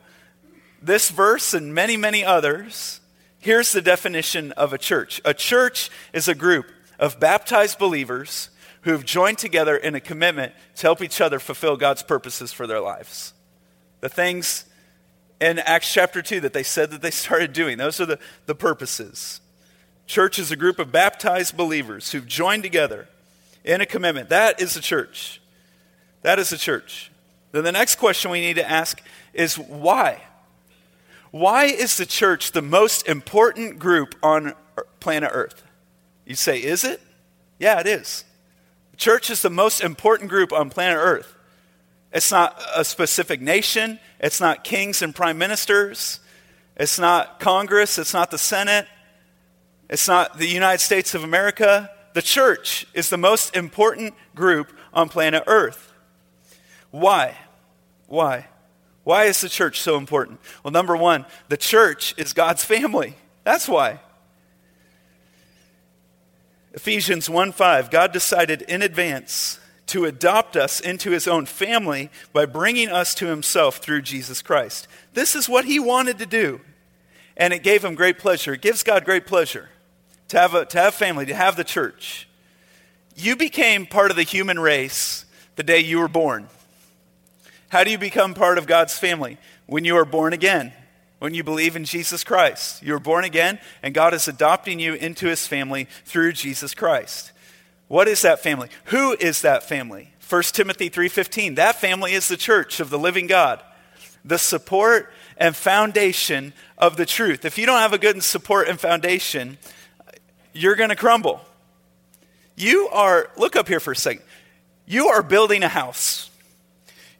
this 0.81 1.11
verse 1.11 1.53
and 1.53 1.75
many, 1.75 1.97
many 1.97 2.25
others, 2.25 2.99
here's 3.37 3.71
the 3.73 3.81
definition 3.83 4.53
of 4.53 4.73
a 4.73 4.79
church 4.79 5.21
a 5.23 5.35
church 5.35 5.91
is 6.13 6.27
a 6.27 6.33
group 6.33 6.65
of 6.97 7.19
baptized 7.19 7.77
believers 7.77 8.49
who 8.85 8.91
have 8.91 9.03
joined 9.03 9.39
together 9.39 9.75
in 9.75 9.95
a 9.95 9.99
commitment 9.99 10.53
to 10.75 10.83
help 10.83 11.01
each 11.01 11.19
other 11.19 11.39
fulfill 11.39 11.75
God's 11.75 12.03
purposes 12.03 12.53
for 12.53 12.67
their 12.67 12.79
lives. 12.79 13.33
The 14.01 14.09
things 14.09 14.65
in 15.41 15.57
Acts 15.57 15.91
chapter 15.91 16.21
2 16.21 16.39
that 16.41 16.53
they 16.53 16.61
said 16.61 16.91
that 16.91 17.01
they 17.01 17.11
started 17.25 17.51
doing. 17.51 17.79
Those 17.79 17.99
are 17.99 18.05
the, 18.05 18.19
the 18.45 18.53
purposes. 18.53 19.41
Church 20.05 20.37
is 20.37 20.51
a 20.51 20.55
group 20.55 20.77
of 20.77 20.91
baptized 20.91 21.57
believers 21.57 22.11
who've 22.11 22.27
joined 22.27 22.61
together 22.61 23.07
in 23.63 23.81
a 23.81 23.87
commitment. 23.87 24.29
That 24.29 24.61
is 24.61 24.77
a 24.77 24.81
church. 24.81 25.41
That 26.21 26.37
is 26.37 26.53
a 26.53 26.57
church. 26.57 27.11
Then 27.53 27.63
the 27.63 27.71
next 27.71 27.95
question 27.95 28.29
we 28.29 28.39
need 28.39 28.57
to 28.57 28.69
ask 28.69 29.01
is 29.33 29.57
why? 29.57 30.21
Why 31.31 31.65
is 31.65 31.97
the 31.97 32.05
church 32.05 32.51
the 32.51 32.61
most 32.61 33.07
important 33.07 33.79
group 33.79 34.13
on 34.21 34.53
planet 34.99 35.31
Earth? 35.33 35.63
You 36.23 36.35
say, 36.35 36.59
is 36.59 36.83
it? 36.83 37.01
Yeah, 37.57 37.79
it 37.79 37.87
is. 37.87 38.25
Church 38.97 39.29
is 39.29 39.41
the 39.41 39.49
most 39.49 39.81
important 39.81 40.29
group 40.29 40.53
on 40.53 40.69
planet 40.69 40.97
Earth. 40.97 41.35
It's 42.13 42.31
not 42.31 42.61
a 42.75 42.85
specific 42.85 43.41
nation. 43.41 43.99
It's 44.19 44.39
not 44.39 44.63
kings 44.63 45.01
and 45.01 45.13
prime 45.13 45.37
ministers. 45.37 46.19
It's 46.77 46.97
not 46.97 47.39
Congress. 47.39 47.97
It's 47.97 48.13
not 48.13 48.31
the 48.31 48.37
Senate. 48.37 48.87
It's 49.89 50.07
not 50.07 50.37
the 50.37 50.47
United 50.47 50.83
States 50.83 51.13
of 51.13 51.23
America. 51.23 51.91
The 52.13 52.21
church 52.21 52.87
is 52.93 53.09
the 53.09 53.17
most 53.17 53.55
important 53.55 54.13
group 54.33 54.71
on 54.93 55.09
planet 55.09 55.43
Earth. 55.47 55.93
Why? 56.91 57.35
Why? 58.07 58.47
Why 59.03 59.25
is 59.25 59.41
the 59.41 59.49
church 59.49 59.81
so 59.81 59.97
important? 59.97 60.39
Well, 60.63 60.71
number 60.71 60.95
one, 60.95 61.25
the 61.49 61.57
church 61.57 62.15
is 62.17 62.33
God's 62.33 62.63
family. 62.63 63.15
That's 63.43 63.67
why. 63.67 63.99
Ephesians 66.75 67.29
1 67.29 67.53
5, 67.53 67.89
God 67.89 68.12
decided 68.12 68.62
in 68.63 68.82
advance 68.82 69.60
to 69.88 70.03
adopt 70.03 70.58
us 70.58 70.82
into 70.82 71.12
his 71.12 71.25
own 71.25 71.46
family 71.46 72.10
by 72.34 72.46
bringing 72.46 72.89
us 72.89 73.15
to 73.15 73.27
himself 73.27 73.77
through 73.77 74.01
Jesus 74.01 74.41
Christ. 74.41 74.88
This 75.13 75.36
is 75.36 75.48
what 75.48 75.63
he 75.63 75.79
wanted 75.79 76.20
to 76.20 76.25
do, 76.25 76.60
and 77.38 77.53
it 77.53 77.63
gave 77.63 77.86
him 77.86 77.96
great 77.96 78.20
pleasure. 78.20 78.53
It 78.53 78.62
gives 78.62 78.84
God 78.84 79.05
great 79.05 79.25
pleasure 79.25 79.70
to 80.27 80.38
have, 80.38 80.53
a, 80.53 80.65
to 80.65 80.77
have 80.77 80.94
family, 80.94 81.25
to 81.27 81.36
have 81.36 81.55
the 81.55 81.63
church. 81.63 82.27
You 83.15 83.38
became 83.38 83.86
part 83.86 84.12
of 84.12 84.17
the 84.17 84.24
human 84.24 84.60
race 84.60 85.25
the 85.55 85.63
day 85.63 85.79
you 85.79 86.00
were 86.00 86.10
born. 86.10 86.50
How 87.70 87.86
do 87.86 87.91
you 87.91 87.98
become 87.98 88.34
part 88.34 88.58
of 88.58 88.67
God's 88.67 88.98
family? 89.00 89.38
When 89.65 89.86
you 89.86 89.96
are 89.96 90.05
born 90.05 90.34
again, 90.34 90.74
when 91.19 91.34
you 91.34 91.43
believe 91.43 91.75
in 91.75 91.86
Jesus 91.86 92.24
Christ. 92.24 92.84
You 92.84 92.95
are 92.95 93.00
born 93.00 93.24
again, 93.24 93.60
and 93.81 93.93
God 93.93 94.13
is 94.13 94.27
adopting 94.27 94.79
you 94.79 94.93
into 94.93 95.27
his 95.27 95.48
family 95.48 95.88
through 96.05 96.34
Jesus 96.34 96.74
Christ. 96.74 97.31
What 97.88 98.07
is 98.07 98.22
that 98.24 98.41
family? 98.41 98.69
Who 98.86 99.13
is 99.13 99.41
that 99.41 99.63
family? 99.63 100.12
1 100.27 100.53
Timothy 100.53 100.89
3:15. 100.89 101.55
That 101.55 101.79
family 101.79 102.13
is 102.13 102.27
the 102.27 102.38
church 102.38 102.79
of 102.79 102.89
the 102.89 103.00
living 103.00 103.27
God. 103.27 103.62
The 104.24 104.39
support 104.39 105.13
and 105.38 105.55
foundation 105.55 106.53
of 106.77 106.98
the 106.98 107.05
truth. 107.05 107.45
If 107.45 107.57
you 107.57 107.65
don't 107.65 107.79
have 107.79 107.93
a 107.93 108.00
good 108.00 108.24
support 108.24 108.67
and 108.67 108.79
foundation, 108.79 109.57
you're 110.51 110.75
going 110.75 110.89
to 110.89 110.95
crumble. 110.95 111.45
You 112.55 112.88
are 112.89 113.29
look 113.38 113.55
up 113.55 113.67
here 113.67 113.79
for 113.79 113.91
a 113.91 113.95
second. 113.95 114.24
You 114.88 115.07
are 115.10 115.22
building 115.22 115.62
a 115.62 115.67
house. 115.67 116.29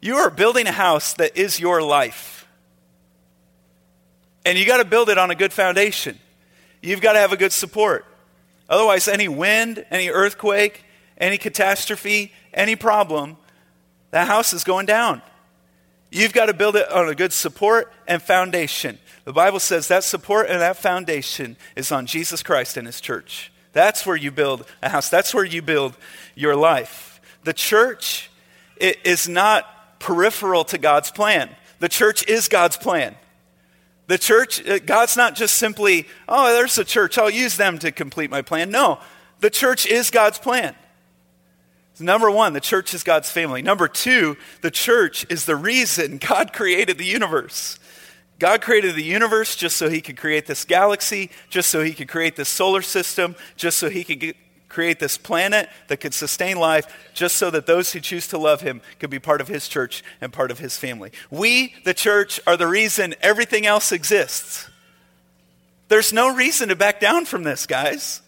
You 0.00 0.16
are 0.16 0.30
building 0.30 0.66
a 0.66 0.72
house 0.72 1.14
that 1.14 1.36
is 1.36 1.60
your 1.60 1.82
life. 1.82 2.35
And 4.46 4.56
you 4.56 4.64
got 4.64 4.76
to 4.76 4.84
build 4.84 5.08
it 5.08 5.18
on 5.18 5.32
a 5.32 5.34
good 5.34 5.52
foundation. 5.52 6.16
You've 6.80 7.00
got 7.00 7.14
to 7.14 7.18
have 7.18 7.32
a 7.32 7.36
good 7.36 7.52
support. 7.52 8.06
Otherwise, 8.68 9.08
any 9.08 9.26
wind, 9.26 9.84
any 9.90 10.08
earthquake, 10.08 10.84
any 11.18 11.36
catastrophe, 11.36 12.32
any 12.54 12.76
problem, 12.76 13.38
that 14.12 14.28
house 14.28 14.52
is 14.52 14.62
going 14.62 14.86
down. 14.86 15.20
You've 16.12 16.32
got 16.32 16.46
to 16.46 16.54
build 16.54 16.76
it 16.76 16.88
on 16.92 17.08
a 17.08 17.14
good 17.16 17.32
support 17.32 17.92
and 18.06 18.22
foundation. 18.22 19.00
The 19.24 19.32
Bible 19.32 19.58
says 19.58 19.88
that 19.88 20.04
support 20.04 20.48
and 20.48 20.60
that 20.60 20.76
foundation 20.76 21.56
is 21.74 21.90
on 21.90 22.06
Jesus 22.06 22.44
Christ 22.44 22.76
and 22.76 22.86
His 22.86 23.00
church. 23.00 23.50
That's 23.72 24.06
where 24.06 24.14
you 24.14 24.30
build 24.30 24.64
a 24.80 24.88
house, 24.88 25.08
that's 25.08 25.34
where 25.34 25.44
you 25.44 25.60
build 25.60 25.96
your 26.36 26.54
life. 26.54 27.20
The 27.42 27.52
church 27.52 28.30
is 28.76 29.28
not 29.28 29.98
peripheral 29.98 30.62
to 30.66 30.78
God's 30.78 31.10
plan, 31.10 31.50
the 31.80 31.88
church 31.88 32.24
is 32.28 32.46
God's 32.46 32.76
plan. 32.76 33.16
The 34.06 34.18
church, 34.18 34.66
uh, 34.66 34.78
God's 34.78 35.16
not 35.16 35.34
just 35.34 35.56
simply, 35.56 36.06
oh, 36.28 36.52
there's 36.52 36.78
a 36.78 36.84
church, 36.84 37.18
I'll 37.18 37.30
use 37.30 37.56
them 37.56 37.78
to 37.80 37.90
complete 37.90 38.30
my 38.30 38.42
plan. 38.42 38.70
No, 38.70 39.00
the 39.40 39.50
church 39.50 39.86
is 39.86 40.10
God's 40.10 40.38
plan. 40.38 40.74
Number 41.98 42.30
one, 42.30 42.52
the 42.52 42.60
church 42.60 42.92
is 42.92 43.02
God's 43.02 43.30
family. 43.30 43.62
Number 43.62 43.88
two, 43.88 44.36
the 44.60 44.70
church 44.70 45.24
is 45.30 45.46
the 45.46 45.56
reason 45.56 46.18
God 46.18 46.52
created 46.52 46.98
the 46.98 47.06
universe. 47.06 47.78
God 48.38 48.60
created 48.60 48.94
the 48.94 49.02
universe 49.02 49.56
just 49.56 49.78
so 49.78 49.88
he 49.88 50.02
could 50.02 50.18
create 50.18 50.46
this 50.46 50.66
galaxy, 50.66 51.30
just 51.48 51.70
so 51.70 51.82
he 51.82 51.94
could 51.94 52.08
create 52.08 52.36
this 52.36 52.50
solar 52.50 52.82
system, 52.82 53.34
just 53.56 53.78
so 53.78 53.88
he 53.88 54.04
could 54.04 54.34
create 54.68 54.98
this 54.98 55.16
planet 55.16 55.68
that 55.88 55.98
could 55.98 56.14
sustain 56.14 56.56
life 56.58 56.86
just 57.14 57.36
so 57.36 57.50
that 57.50 57.66
those 57.66 57.92
who 57.92 58.00
choose 58.00 58.26
to 58.28 58.38
love 58.38 58.60
him 58.60 58.80
could 58.98 59.10
be 59.10 59.18
part 59.18 59.40
of 59.40 59.48
his 59.48 59.68
church 59.68 60.02
and 60.20 60.32
part 60.32 60.50
of 60.50 60.58
his 60.58 60.76
family. 60.76 61.12
We, 61.30 61.74
the 61.84 61.94
church, 61.94 62.40
are 62.46 62.56
the 62.56 62.66
reason 62.66 63.14
everything 63.20 63.66
else 63.66 63.92
exists. 63.92 64.68
There's 65.88 66.12
no 66.12 66.34
reason 66.34 66.68
to 66.70 66.76
back 66.76 67.00
down 67.00 67.26
from 67.26 67.44
this, 67.44 67.66
guys. 67.66 68.20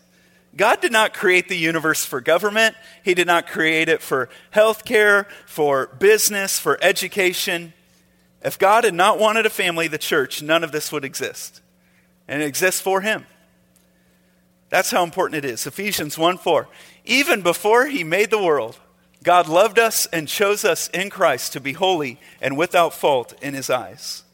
God 0.57 0.80
did 0.80 0.92
not 0.92 1.14
create 1.14 1.49
the 1.49 1.57
universe 1.57 2.04
for 2.04 2.21
government. 2.21 2.75
He 3.04 3.14
did 3.14 3.26
not 3.26 3.47
create 3.47 3.88
it 3.88 4.00
for 4.00 4.28
healthcare, 4.54 5.26
for 5.47 5.87
business, 5.87 6.59
for 6.59 6.78
education. 6.80 7.73
If 8.42 8.59
God 8.59 8.85
had 8.85 8.95
not 8.95 9.18
wanted 9.18 9.47
a 9.47 9.50
family, 9.50 9.88
the 9.88 9.99
church, 9.99 10.42
none 10.42 10.64
of 10.64 10.73
this 10.73 10.90
would 10.92 11.04
exist. 11.04 11.61
And 12.26 12.42
it 12.42 12.47
exists 12.47 12.80
for 12.80 13.00
Him. 13.00 13.26
That's 14.71 14.91
how 14.91 15.03
important 15.03 15.45
it 15.45 15.49
is. 15.49 15.67
Ephesians 15.67 16.19
1 16.19 16.39
4. 16.39 16.69
Even 17.05 17.43
before 17.43 17.87
he 17.87 18.05
made 18.05 18.31
the 18.31 18.43
world, 18.43 18.79
God 19.23 19.49
loved 19.49 19.79
us 19.79 20.07
and 20.13 20.29
chose 20.29 20.65
us 20.65 20.89
in 20.89 21.11
Christ 21.11 21.53
to 21.55 21.61
be 21.61 21.73
holy 21.73 22.21
and 22.41 22.57
without 22.57 22.95
fault 22.95 23.35
in 23.43 23.55
his 23.55 23.71
eyes. 23.71 24.25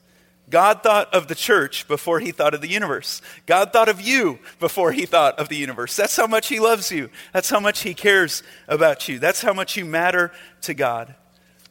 God 0.50 0.82
thought 0.82 1.12
of 1.14 1.28
the 1.28 1.34
church 1.34 1.88
before 1.88 2.20
he 2.20 2.30
thought 2.30 2.52
of 2.52 2.60
the 2.60 2.68
universe. 2.68 3.22
God 3.46 3.72
thought 3.72 3.88
of 3.88 4.00
you 4.00 4.38
before 4.60 4.92
he 4.92 5.06
thought 5.06 5.38
of 5.38 5.48
the 5.48 5.56
universe. 5.56 5.96
That's 5.96 6.16
how 6.16 6.26
much 6.26 6.48
he 6.48 6.60
loves 6.60 6.92
you. 6.92 7.08
That's 7.32 7.48
how 7.48 7.60
much 7.60 7.80
he 7.80 7.94
cares 7.94 8.42
about 8.68 9.08
you. 9.08 9.18
That's 9.18 9.40
how 9.40 9.54
much 9.54 9.76
you 9.76 9.86
matter 9.86 10.32
to 10.62 10.74
God. 10.74 11.14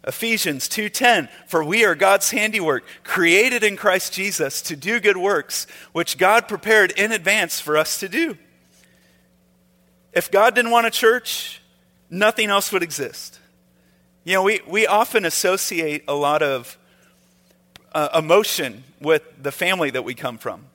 Ephesians 0.06 0.68
2:10 0.68 1.30
For 1.48 1.64
we 1.64 1.86
are 1.86 1.96
God's 1.96 2.32
handiwork 2.32 2.84
created 3.04 3.64
in 3.64 3.78
Christ 3.78 4.12
Jesus 4.12 4.62
to 4.64 4.76
do 4.76 5.00
good 5.00 5.18
works 5.18 5.68
which 5.92 6.18
God 6.18 6.48
prepared 6.48 6.92
in 6.92 7.12
advance 7.12 7.60
for 7.60 7.78
us 7.78 8.00
to 8.00 8.10
do. 8.10 8.38
If 10.14 10.30
God 10.30 10.54
didn't 10.54 10.72
want 10.72 10.86
a 10.86 10.92
church, 10.92 11.60
nothing 12.10 12.50
else 12.50 12.72
would 12.72 12.84
exist. 12.84 13.40
You 14.24 14.36
know, 14.36 14.44
we, 14.44 14.62
we 14.68 14.86
often 14.86 15.26
associate 15.26 16.04
a 16.08 16.14
lot 16.14 16.44
of 16.44 16.78
uh, 17.94 18.10
emotion 18.16 18.84
with 19.02 19.24
the 19.42 19.52
family 19.52 19.90
that 19.90 20.04
we 20.04 20.14
come 20.14 20.38
from, 20.38 20.66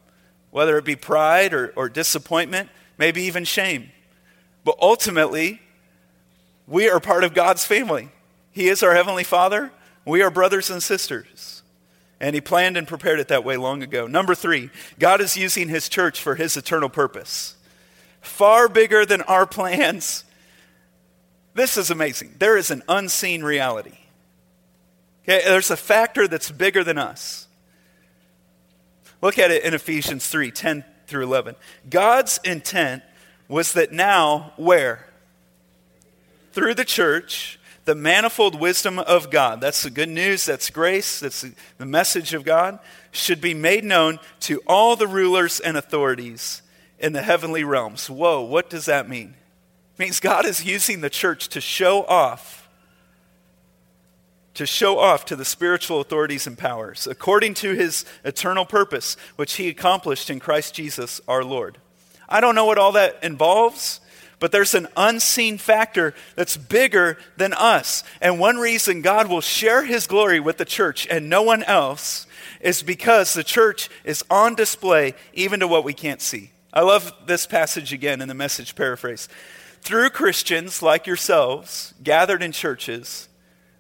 whether 0.51 0.77
it 0.77 0.85
be 0.85 0.97
pride 0.97 1.55
or, 1.55 1.73
or 1.77 1.89
disappointment, 1.89 2.69
maybe 2.99 3.23
even 3.23 3.45
shame. 3.45 3.91
But 4.65 4.77
ultimately, 4.83 5.63
we 6.67 6.91
are 6.91 7.01
part 7.01 7.23
of 7.23 7.33
God's 7.33 7.65
family. 7.65 8.11
He 8.51 8.69
is 8.69 8.83
our 8.83 8.95
Heavenly 8.95 9.25
Father. 9.25 9.71
We 10.05 10.21
are 10.21 10.31
brothers 10.31 10.69
and 10.69 10.83
sisters. 10.83 11.63
And 12.21 12.35
He 12.35 12.41
planned 12.41 12.77
and 12.77 12.89
prepared 12.89 13.21
it 13.21 13.29
that 13.29 13.45
way 13.45 13.57
long 13.57 13.85
ago. 13.85 14.09
Number 14.09 14.35
three, 14.35 14.71
God 14.99 15.21
is 15.21 15.37
using 15.37 15.69
His 15.69 15.89
church 15.89 16.21
for 16.21 16.35
His 16.35 16.57
eternal 16.57 16.89
purpose 16.89 17.55
far 18.29 18.69
bigger 18.69 19.05
than 19.05 19.23
our 19.23 19.47
plans. 19.47 20.25
This 21.55 21.77
is 21.77 21.91
amazing. 21.91 22.37
There 22.39 22.57
is 22.57 22.71
an 22.71 22.83
unseen 22.89 23.43
reality. 23.43 23.99
Okay, 25.25 25.43
there's 25.45 25.71
a 25.71 25.77
factor 25.77 26.29
that's 26.29 26.51
bigger 26.51 26.85
than 26.85 26.99
us. 26.99 27.49
Look 29.21 29.39
at 29.39 29.51
it 29.51 29.65
in 29.65 29.75
Ephesians 29.75 30.27
3 30.29 30.51
10 30.51 30.85
through 31.07 31.25
11. 31.25 31.57
God's 31.91 32.39
intent 32.45 33.03
was 33.49 33.73
that 33.73 33.93
now, 33.93 34.53
where? 34.57 35.07
Through 36.53 36.75
the 36.75 36.85
church, 36.85 37.59
the 37.85 37.95
manifold 37.95 38.55
wisdom 38.55 38.99
of 38.99 39.31
God, 39.31 39.61
that's 39.61 39.83
the 39.83 39.91
good 39.91 40.09
news, 40.09 40.45
that's 40.45 40.71
grace, 40.71 41.21
that's 41.21 41.45
the 41.79 41.87
message 41.87 42.35
of 42.35 42.45
God, 42.45 42.79
should 43.11 43.41
be 43.41 43.55
made 43.55 43.85
known 43.85 44.21
to 44.41 44.61
all 44.67 44.95
the 44.95 45.07
rulers 45.07 45.59
and 45.59 45.77
authorities 45.77 46.63
in 46.99 47.13
the 47.13 47.23
heavenly 47.23 47.65
realms. 47.65 48.11
Whoa, 48.11 48.43
what 48.43 48.71
does 48.71 48.87
that 48.87 49.09
mean? 49.09 49.35
It 49.95 49.99
means 49.99 50.21
God 50.21 50.47
is 50.47 50.65
using 50.65 51.01
the 51.01 51.11
church 51.11 51.49
to 51.49 51.61
show 51.61 52.05
off, 52.05 52.69
to 54.55 54.67
show 54.67 54.99
off 54.99 55.25
to 55.27 55.37
the 55.37 55.45
spiritual 55.45 56.01
authorities 56.01 56.47
and 56.47 56.59
powers, 56.59 57.07
according 57.07 57.55
to 57.55 57.75
his 57.75 58.05
eternal 58.25 58.65
purpose, 58.65 59.17
which 59.37 59.55
he 59.55 59.69
accomplished 59.69 60.31
in 60.31 60.41
Christ 60.41 60.75
Jesus 60.75 61.21
our 61.29 61.45
Lord. 61.45 61.79
I 62.29 62.41
don't 62.41 62.55
know 62.55 62.67
what 62.67 62.79
all 62.79 62.93
that 62.93 63.23
involves, 63.23 64.01
but 64.41 64.53
there's 64.53 64.75
an 64.75 64.89
unseen 64.97 65.59
factor 65.59 66.15
that's 66.37 66.57
bigger 66.57 67.19
than 67.37 67.53
us. 67.55 68.05
And 68.21 68.39
one 68.39 68.59
reason 68.59 69.03
God 69.03 69.29
will 69.29 69.41
share 69.41 69.85
his 69.85 70.07
glory 70.07 70.39
with 70.39 70.59
the 70.59 70.65
church 70.65 71.07
and 71.11 71.29
no 71.29 71.43
one 71.43 71.63
else 71.65 72.27
is 72.61 72.83
because 72.83 73.35
the 73.35 73.45
church 73.45 73.89
is 74.05 74.25
on 74.31 74.55
display 74.55 75.15
even 75.33 75.61
to 75.61 75.69
what 75.69 75.85
we 75.85 75.95
can't 75.95 76.21
see. 76.21 76.51
I 76.73 76.83
love 76.83 77.13
this 77.27 77.47
passage 77.47 77.93
again 77.93 78.21
in 78.21 78.29
the 78.29 78.35
message 78.35 78.75
paraphrase. 78.75 79.29
Through 79.81 80.11
Christians 80.11 80.83
like 80.83 81.07
yourselves, 81.07 81.95
gathered 82.03 82.43
in 82.43 82.53
churches, 82.53 83.29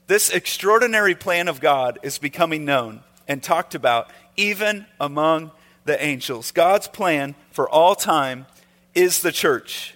this 0.06 0.30
extraordinary 0.30 1.14
plan 1.14 1.48
of 1.48 1.60
God 1.60 1.98
is 2.02 2.18
becoming 2.18 2.64
known 2.64 3.02
and 3.26 3.42
talked 3.42 3.74
about 3.74 4.10
even 4.36 4.86
among 4.98 5.50
the 5.84 6.02
angels. 6.02 6.50
God's 6.50 6.88
plan 6.88 7.34
for 7.50 7.68
all 7.68 7.94
time 7.94 8.46
is 8.94 9.20
the 9.20 9.32
church. 9.32 9.94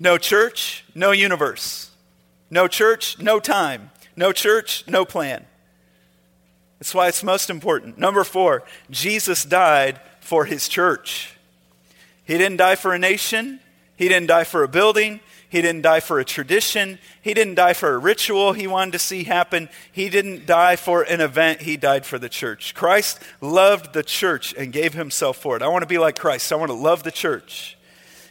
No 0.00 0.18
church, 0.18 0.84
no 0.94 1.12
universe. 1.12 1.90
No 2.50 2.66
church, 2.66 3.18
no 3.20 3.38
time. 3.38 3.90
No 4.16 4.32
church, 4.32 4.84
no 4.88 5.04
plan. 5.04 5.46
That's 6.80 6.94
why 6.94 7.08
it's 7.08 7.22
most 7.22 7.50
important. 7.50 7.98
Number 7.98 8.24
four, 8.24 8.64
Jesus 8.90 9.44
died 9.44 10.00
for 10.20 10.44
his 10.46 10.68
church. 10.68 11.37
He 12.28 12.36
didn't 12.36 12.58
die 12.58 12.76
for 12.76 12.92
a 12.92 12.98
nation. 12.98 13.58
He 13.96 14.06
didn't 14.06 14.28
die 14.28 14.44
for 14.44 14.62
a 14.62 14.68
building. 14.68 15.20
He 15.48 15.62
didn't 15.62 15.80
die 15.80 16.00
for 16.00 16.20
a 16.20 16.26
tradition. 16.26 16.98
He 17.22 17.32
didn't 17.32 17.54
die 17.54 17.72
for 17.72 17.94
a 17.94 17.98
ritual 17.98 18.52
he 18.52 18.66
wanted 18.66 18.92
to 18.92 18.98
see 18.98 19.24
happen. 19.24 19.70
He 19.90 20.10
didn't 20.10 20.44
die 20.44 20.76
for 20.76 21.02
an 21.02 21.22
event. 21.22 21.62
He 21.62 21.78
died 21.78 22.04
for 22.04 22.18
the 22.18 22.28
church. 22.28 22.74
Christ 22.74 23.18
loved 23.40 23.94
the 23.94 24.02
church 24.02 24.54
and 24.58 24.74
gave 24.74 24.92
himself 24.92 25.38
for 25.38 25.56
it. 25.56 25.62
I 25.62 25.68
want 25.68 25.84
to 25.84 25.88
be 25.88 25.96
like 25.96 26.18
Christ. 26.18 26.52
I 26.52 26.56
want 26.56 26.70
to 26.70 26.76
love 26.76 27.02
the 27.02 27.10
church. 27.10 27.78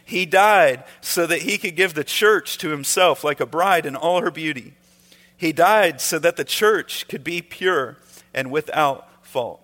He 0.04 0.26
died 0.26 0.84
so 1.00 1.26
that 1.26 1.42
he 1.42 1.58
could 1.58 1.74
give 1.74 1.94
the 1.94 2.04
church 2.04 2.56
to 2.58 2.70
himself 2.70 3.24
like 3.24 3.40
a 3.40 3.46
bride 3.46 3.84
in 3.84 3.96
all 3.96 4.22
her 4.22 4.30
beauty. 4.30 4.74
He 5.36 5.52
died 5.52 6.00
so 6.00 6.20
that 6.20 6.36
the 6.36 6.44
church 6.44 7.08
could 7.08 7.24
be 7.24 7.42
pure 7.42 7.96
and 8.32 8.52
without 8.52 9.26
fault. 9.26 9.60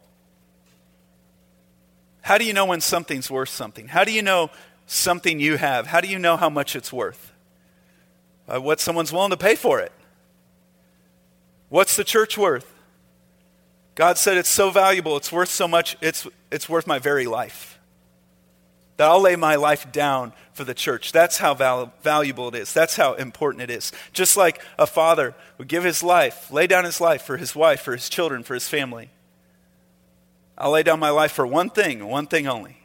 How 2.24 2.38
do 2.38 2.46
you 2.46 2.54
know 2.54 2.64
when 2.64 2.80
something's 2.80 3.30
worth 3.30 3.50
something? 3.50 3.86
How 3.86 4.02
do 4.02 4.10
you 4.10 4.22
know 4.22 4.50
something 4.86 5.40
you 5.40 5.58
have? 5.58 5.86
How 5.86 6.00
do 6.00 6.08
you 6.08 6.18
know 6.18 6.38
how 6.38 6.48
much 6.48 6.74
it's 6.74 6.90
worth? 6.90 7.34
Uh, 8.48 8.62
what 8.62 8.80
someone's 8.80 9.12
willing 9.12 9.28
to 9.28 9.36
pay 9.36 9.56
for 9.56 9.78
it. 9.78 9.92
What's 11.68 11.96
the 11.96 12.02
church 12.04 12.38
worth? 12.38 12.72
God 13.94 14.16
said 14.16 14.38
it's 14.38 14.48
so 14.48 14.70
valuable, 14.70 15.18
it's 15.18 15.30
worth 15.30 15.50
so 15.50 15.68
much, 15.68 15.98
it's, 16.00 16.26
it's 16.50 16.66
worth 16.66 16.86
my 16.86 16.98
very 16.98 17.26
life. 17.26 17.78
That 18.96 19.10
I'll 19.10 19.20
lay 19.20 19.36
my 19.36 19.56
life 19.56 19.92
down 19.92 20.32
for 20.54 20.64
the 20.64 20.72
church. 20.72 21.12
That's 21.12 21.36
how 21.36 21.52
val- 21.52 21.92
valuable 22.00 22.48
it 22.48 22.54
is. 22.54 22.72
That's 22.72 22.96
how 22.96 23.12
important 23.12 23.64
it 23.64 23.70
is. 23.70 23.92
Just 24.14 24.34
like 24.34 24.62
a 24.78 24.86
father 24.86 25.34
would 25.58 25.68
give 25.68 25.84
his 25.84 26.02
life, 26.02 26.50
lay 26.50 26.66
down 26.66 26.86
his 26.86 27.02
life 27.02 27.20
for 27.20 27.36
his 27.36 27.54
wife, 27.54 27.82
for 27.82 27.92
his 27.92 28.08
children, 28.08 28.42
for 28.42 28.54
his 28.54 28.66
family. 28.66 29.10
I'll 30.56 30.70
lay 30.70 30.82
down 30.82 31.00
my 31.00 31.10
life 31.10 31.32
for 31.32 31.46
one 31.46 31.70
thing, 31.70 32.06
one 32.06 32.26
thing 32.26 32.46
only 32.46 32.78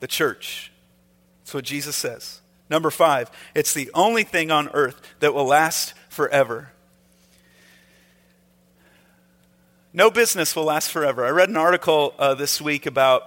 the 0.00 0.06
church. 0.06 0.70
That's 1.42 1.54
what 1.54 1.64
Jesus 1.64 1.96
says. 1.96 2.40
Number 2.68 2.90
five, 2.90 3.30
it's 3.54 3.72
the 3.72 3.90
only 3.94 4.22
thing 4.22 4.50
on 4.50 4.68
earth 4.74 5.00
that 5.20 5.34
will 5.34 5.46
last 5.46 5.94
forever. 6.08 6.72
No 9.92 10.10
business 10.10 10.56
will 10.56 10.64
last 10.64 10.90
forever. 10.90 11.24
I 11.24 11.30
read 11.30 11.48
an 11.48 11.56
article 11.56 12.14
uh, 12.18 12.34
this 12.34 12.60
week 12.60 12.84
about 12.84 13.22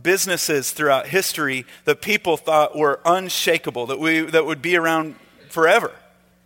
businesses 0.00 0.70
throughout 0.70 1.08
history 1.08 1.66
that 1.84 2.00
people 2.00 2.36
thought 2.36 2.76
were 2.76 3.00
unshakable, 3.04 3.86
that, 3.86 3.98
we, 3.98 4.20
that 4.20 4.46
would 4.46 4.62
be 4.62 4.76
around 4.76 5.16
forever, 5.48 5.92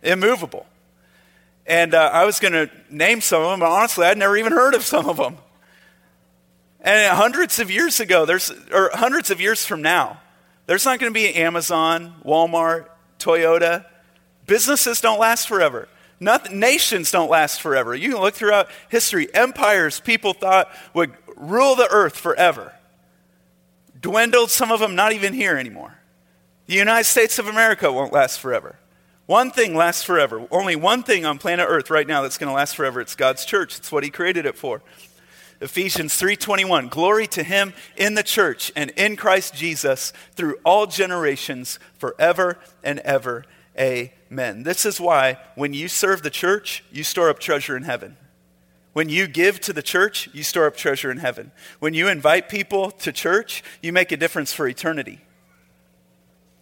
immovable. 0.01 0.65
And 1.67 1.93
uh, 1.93 2.09
I 2.13 2.25
was 2.25 2.39
going 2.39 2.53
to 2.53 2.69
name 2.89 3.21
some 3.21 3.41
of 3.41 3.51
them, 3.51 3.59
but 3.59 3.69
honestly, 3.69 4.05
I'd 4.05 4.17
never 4.17 4.37
even 4.37 4.53
heard 4.53 4.73
of 4.75 4.83
some 4.83 5.07
of 5.07 5.17
them. 5.17 5.37
And 6.85 7.17
hundreds 7.17 7.57
of 7.57 7.71
years 7.71 7.99
ago, 7.99 8.25
there's, 8.25 8.51
or 8.71 8.91
hundreds 8.93 9.31
of 9.31 9.41
years 9.41 9.65
from 9.65 9.81
now, 9.81 10.21
there's 10.67 10.85
not 10.85 10.99
going 10.99 11.11
to 11.11 11.13
be 11.13 11.33
Amazon, 11.33 12.13
Walmart, 12.23 12.85
Toyota. 13.17 13.85
Businesses 14.45 15.01
don't 15.01 15.19
last 15.19 15.47
forever. 15.47 15.89
Nations 16.19 17.09
don't 17.09 17.29
last 17.29 17.59
forever. 17.59 17.95
You 17.95 18.11
can 18.11 18.21
look 18.21 18.35
throughout 18.35 18.69
history. 18.87 19.33
Empires 19.33 19.99
people 19.99 20.33
thought 20.33 20.69
would 20.93 21.11
rule 21.35 21.75
the 21.75 21.87
earth 21.89 22.15
forever. 22.15 22.71
Dwindled, 23.99 24.51
some 24.51 24.71
of 24.71 24.79
them 24.79 24.93
not 24.93 25.11
even 25.11 25.33
here 25.33 25.57
anymore. 25.57 25.95
The 26.67 26.75
United 26.75 27.05
States 27.05 27.39
of 27.39 27.47
America 27.47 27.91
won't 27.91 28.13
last 28.13 28.39
forever. 28.39 28.75
One 29.25 29.49
thing 29.49 29.75
lasts 29.75 30.03
forever. 30.03 30.47
Only 30.51 30.75
one 30.75 31.01
thing 31.01 31.25
on 31.25 31.39
planet 31.39 31.65
Earth 31.67 31.89
right 31.89 32.07
now 32.07 32.21
that's 32.21 32.37
going 32.37 32.49
to 32.49 32.53
last 32.53 32.75
forever. 32.75 33.01
It's 33.01 33.15
God's 33.15 33.43
church. 33.43 33.77
It's 33.79 33.91
what 33.91 34.03
He 34.03 34.11
created 34.11 34.45
it 34.45 34.55
for. 34.55 34.83
Ephesians 35.65 36.13
3:21 36.13 36.89
Glory 36.89 37.25
to 37.25 37.41
him 37.41 37.73
in 37.97 38.13
the 38.13 38.21
church 38.21 38.71
and 38.75 38.91
in 38.91 39.15
Christ 39.15 39.55
Jesus 39.55 40.13
through 40.35 40.59
all 40.63 40.85
generations 40.85 41.79
forever 41.97 42.59
and 42.83 42.99
ever. 42.99 43.45
Amen. 43.77 44.61
This 44.61 44.85
is 44.85 45.01
why 45.01 45.39
when 45.55 45.73
you 45.73 45.87
serve 45.87 46.21
the 46.21 46.29
church, 46.29 46.83
you 46.91 47.03
store 47.03 47.31
up 47.31 47.39
treasure 47.39 47.75
in 47.75 47.81
heaven. 47.81 48.15
When 48.93 49.09
you 49.09 49.25
give 49.25 49.59
to 49.61 49.73
the 49.73 49.81
church, 49.81 50.29
you 50.33 50.43
store 50.43 50.67
up 50.67 50.77
treasure 50.77 51.09
in 51.09 51.17
heaven. 51.17 51.51
When 51.79 51.95
you 51.95 52.09
invite 52.09 52.47
people 52.47 52.91
to 52.91 53.11
church, 53.11 53.63
you 53.81 53.91
make 53.91 54.11
a 54.11 54.17
difference 54.17 54.53
for 54.53 54.67
eternity. 54.67 55.19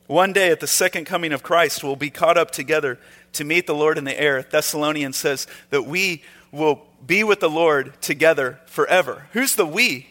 One 0.08 0.32
day 0.32 0.50
at 0.50 0.62
the 0.62 0.68
second 0.68 1.06
coming 1.06 1.34
of 1.34 1.44
Christ, 1.44 1.84
we'll 1.84 1.98
be 1.98 2.10
caught 2.10 2.38
up 2.38 2.52
together 2.52 2.98
to 3.34 3.44
meet 3.44 3.68
the 3.68 3.76
Lord 3.76 3.98
in 3.98 4.06
the 4.06 4.18
air. 4.18 4.44
Thessalonians 4.44 5.18
says 5.18 5.46
that 5.72 5.84
we 5.84 6.24
will 6.54 6.86
be 7.06 7.24
with 7.24 7.40
the 7.40 7.50
Lord 7.50 8.00
together 8.02 8.60
forever. 8.66 9.28
Who's 9.34 9.56
the 9.56 9.66
we? 9.66 10.08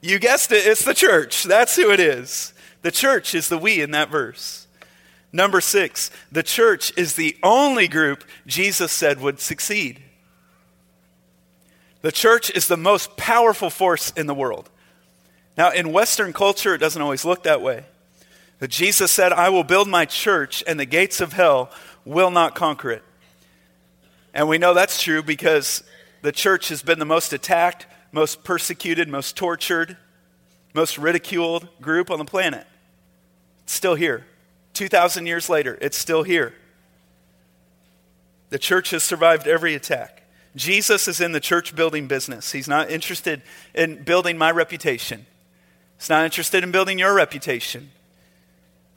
You 0.00 0.18
guessed 0.18 0.52
it, 0.52 0.66
it's 0.66 0.84
the 0.84 0.94
church. 0.94 1.44
That's 1.44 1.76
who 1.76 1.90
it 1.90 2.00
is. 2.00 2.52
The 2.82 2.90
church 2.90 3.34
is 3.34 3.48
the 3.48 3.58
we 3.58 3.80
in 3.80 3.90
that 3.92 4.10
verse. 4.10 4.66
Number 5.32 5.60
six, 5.60 6.10
the 6.32 6.42
church 6.42 6.92
is 6.96 7.14
the 7.14 7.36
only 7.42 7.88
group 7.88 8.24
Jesus 8.46 8.92
said 8.92 9.20
would 9.20 9.40
succeed. 9.40 10.02
The 12.00 12.12
church 12.12 12.50
is 12.50 12.68
the 12.68 12.76
most 12.76 13.16
powerful 13.16 13.70
force 13.70 14.12
in 14.12 14.26
the 14.26 14.34
world. 14.34 14.70
Now, 15.56 15.72
in 15.72 15.92
Western 15.92 16.32
culture, 16.32 16.74
it 16.74 16.78
doesn't 16.78 17.02
always 17.02 17.24
look 17.24 17.42
that 17.42 17.60
way. 17.60 17.84
But 18.60 18.70
Jesus 18.70 19.10
said, 19.10 19.32
I 19.32 19.48
will 19.48 19.64
build 19.64 19.88
my 19.88 20.04
church, 20.04 20.62
and 20.66 20.78
the 20.78 20.86
gates 20.86 21.20
of 21.20 21.32
hell 21.32 21.70
will 22.04 22.30
not 22.30 22.54
conquer 22.54 22.90
it. 22.90 23.02
And 24.34 24.48
we 24.48 24.58
know 24.58 24.74
that's 24.74 25.02
true 25.02 25.22
because 25.22 25.82
the 26.22 26.32
church 26.32 26.68
has 26.68 26.82
been 26.82 26.98
the 26.98 27.04
most 27.04 27.32
attacked, 27.32 27.86
most 28.12 28.44
persecuted, 28.44 29.08
most 29.08 29.36
tortured, 29.36 29.96
most 30.74 30.98
ridiculed 30.98 31.68
group 31.80 32.10
on 32.10 32.18
the 32.18 32.24
planet. 32.24 32.66
It's 33.64 33.72
still 33.72 33.94
here. 33.94 34.26
2,000 34.74 35.26
years 35.26 35.48
later, 35.48 35.78
it's 35.80 35.96
still 35.96 36.22
here. 36.22 36.54
The 38.50 38.58
church 38.58 38.90
has 38.90 39.02
survived 39.02 39.46
every 39.46 39.74
attack. 39.74 40.22
Jesus 40.56 41.08
is 41.08 41.20
in 41.20 41.32
the 41.32 41.40
church 41.40 41.76
building 41.76 42.06
business. 42.06 42.52
He's 42.52 42.68
not 42.68 42.90
interested 42.90 43.42
in 43.74 44.02
building 44.02 44.38
my 44.38 44.50
reputation. 44.50 45.26
He's 45.98 46.08
not 46.08 46.24
interested 46.24 46.64
in 46.64 46.70
building 46.70 46.98
your 46.98 47.14
reputation. 47.14 47.90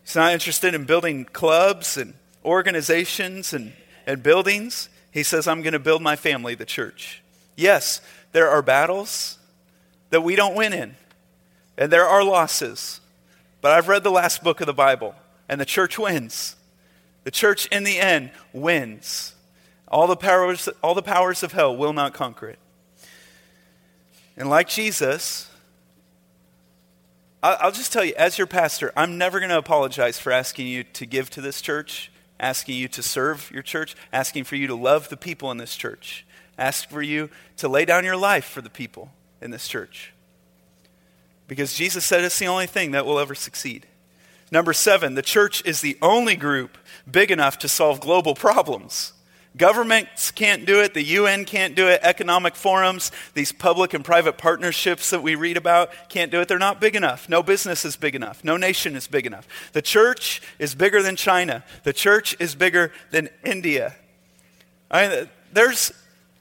He's 0.03 0.15
not 0.15 0.33
interested 0.33 0.73
in 0.73 0.85
building 0.85 1.25
clubs 1.25 1.97
and 1.97 2.13
organizations 2.45 3.53
and, 3.53 3.73
and 4.07 4.23
buildings. 4.23 4.89
He 5.11 5.23
says, 5.23 5.47
I'm 5.47 5.61
going 5.61 5.73
to 5.73 5.79
build 5.79 6.01
my 6.01 6.15
family, 6.15 6.55
the 6.55 6.65
church. 6.65 7.21
Yes, 7.55 8.01
there 8.31 8.49
are 8.49 8.61
battles 8.61 9.37
that 10.09 10.21
we 10.21 10.35
don't 10.35 10.55
win 10.55 10.73
in, 10.73 10.95
and 11.77 11.91
there 11.91 12.07
are 12.07 12.23
losses. 12.23 13.01
But 13.59 13.71
I've 13.71 13.87
read 13.87 14.03
the 14.03 14.11
last 14.11 14.43
book 14.43 14.61
of 14.61 14.67
the 14.67 14.73
Bible, 14.73 15.15
and 15.47 15.59
the 15.59 15.65
church 15.65 15.99
wins. 15.99 16.55
The 17.25 17.31
church, 17.31 17.67
in 17.67 17.83
the 17.83 17.99
end, 17.99 18.31
wins. 18.53 19.35
All 19.87 20.07
the 20.07 20.15
powers, 20.15 20.69
all 20.81 20.95
the 20.95 21.01
powers 21.01 21.43
of 21.43 21.51
hell 21.51 21.75
will 21.75 21.93
not 21.93 22.13
conquer 22.13 22.47
it. 22.47 22.59
And 24.37 24.49
like 24.49 24.69
Jesus, 24.69 25.51
I'll 27.43 27.71
just 27.71 27.91
tell 27.91 28.05
you, 28.05 28.13
as 28.17 28.37
your 28.37 28.47
pastor, 28.47 28.93
I'm 28.95 29.17
never 29.17 29.39
going 29.39 29.49
to 29.49 29.57
apologize 29.57 30.19
for 30.19 30.31
asking 30.31 30.67
you 30.67 30.83
to 30.83 31.05
give 31.05 31.29
to 31.31 31.41
this 31.41 31.61
church 31.61 32.10
asking 32.41 32.75
you 32.75 32.89
to 32.89 33.03
serve 33.03 33.49
your 33.51 33.61
church, 33.63 33.95
asking 34.11 34.43
for 34.43 34.57
you 34.57 34.67
to 34.67 34.75
love 34.75 35.07
the 35.07 35.15
people 35.15 35.51
in 35.51 35.57
this 35.57 35.77
church, 35.77 36.25
ask 36.57 36.89
for 36.89 37.01
you 37.01 37.29
to 37.57 37.69
lay 37.69 37.85
down 37.85 38.03
your 38.03 38.17
life 38.17 38.45
for 38.45 38.61
the 38.61 38.69
people 38.69 39.11
in 39.39 39.51
this 39.51 39.67
church. 39.67 40.11
Because 41.47 41.73
Jesus 41.73 42.03
said 42.03 42.23
it's 42.23 42.39
the 42.39 42.47
only 42.47 42.65
thing 42.65 42.91
that 42.91 43.05
will 43.05 43.19
ever 43.19 43.35
succeed. 43.35 43.85
Number 44.51 44.73
seven, 44.73 45.15
the 45.15 45.21
church 45.21 45.63
is 45.65 45.79
the 45.79 45.97
only 46.01 46.35
group 46.35 46.77
big 47.09 47.31
enough 47.31 47.59
to 47.59 47.69
solve 47.69 48.01
global 48.01 48.35
problems. 48.35 49.13
Governments 49.57 50.31
can't 50.31 50.65
do 50.65 50.81
it, 50.81 50.93
the 50.93 51.03
UN 51.03 51.43
can't 51.43 51.75
do 51.75 51.89
it, 51.89 51.99
economic 52.03 52.55
forums, 52.55 53.11
these 53.33 53.51
public 53.51 53.93
and 53.93 54.03
private 54.03 54.37
partnerships 54.37 55.09
that 55.09 55.21
we 55.21 55.35
read 55.35 55.57
about 55.57 55.91
can't 56.07 56.31
do 56.31 56.39
it. 56.39 56.47
They're 56.47 56.57
not 56.57 56.79
big 56.79 56.95
enough. 56.95 57.27
No 57.27 57.43
business 57.43 57.83
is 57.83 57.97
big 57.97 58.15
enough. 58.15 58.45
No 58.45 58.55
nation 58.55 58.95
is 58.95 59.07
big 59.07 59.25
enough. 59.25 59.47
The 59.73 59.81
church 59.81 60.41
is 60.57 60.73
bigger 60.73 61.03
than 61.03 61.17
China. 61.17 61.65
The 61.83 61.91
church 61.91 62.33
is 62.39 62.55
bigger 62.55 62.93
than 63.11 63.27
India. 63.43 63.93
I, 64.89 65.27
there's, 65.51 65.91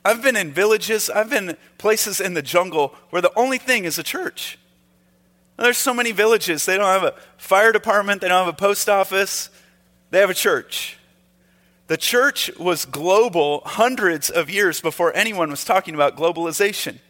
I've 0.04 0.22
been 0.22 0.36
in 0.36 0.52
villages, 0.52 1.10
I've 1.10 1.30
been 1.30 1.56
places 1.78 2.20
in 2.20 2.34
the 2.34 2.42
jungle 2.42 2.94
where 3.10 3.22
the 3.22 3.32
only 3.34 3.58
thing 3.58 3.86
is 3.86 3.98
a 3.98 4.04
church. 4.04 4.56
There's 5.56 5.78
so 5.78 5.92
many 5.92 6.12
villages, 6.12 6.64
they 6.64 6.78
don't 6.78 6.86
have 6.86 7.02
a 7.02 7.14
fire 7.38 7.72
department, 7.72 8.20
they 8.20 8.28
don't 8.28 8.46
have 8.46 8.54
a 8.54 8.56
post 8.56 8.88
office, 8.88 9.50
they 10.10 10.20
have 10.20 10.30
a 10.30 10.34
church. 10.34 10.96
The 11.90 11.96
church 11.96 12.56
was 12.56 12.84
global 12.84 13.62
hundreds 13.66 14.30
of 14.30 14.48
years 14.48 14.80
before 14.80 15.12
anyone 15.12 15.50
was 15.50 15.64
talking 15.64 15.92
about 15.92 16.16
globalization. 16.16 17.00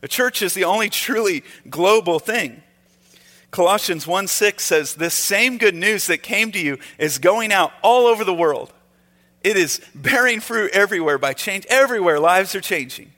The 0.00 0.08
church 0.08 0.40
is 0.40 0.54
the 0.54 0.64
only 0.64 0.88
truly 0.88 1.44
global 1.68 2.18
thing. 2.18 2.62
Colossians 3.50 4.06
1 4.06 4.26
6 4.28 4.64
says, 4.64 4.94
This 4.94 5.12
same 5.12 5.58
good 5.58 5.74
news 5.74 6.06
that 6.06 6.22
came 6.22 6.52
to 6.52 6.58
you 6.58 6.78
is 6.96 7.18
going 7.18 7.52
out 7.52 7.72
all 7.82 8.06
over 8.06 8.24
the 8.24 8.32
world. 8.32 8.72
It 9.42 9.58
is 9.58 9.82
bearing 9.94 10.40
fruit 10.40 10.70
everywhere 10.72 11.18
by 11.18 11.34
change. 11.34 11.66
Everywhere 11.68 12.18
lives 12.18 12.54
are 12.54 12.62
changing, 12.62 13.12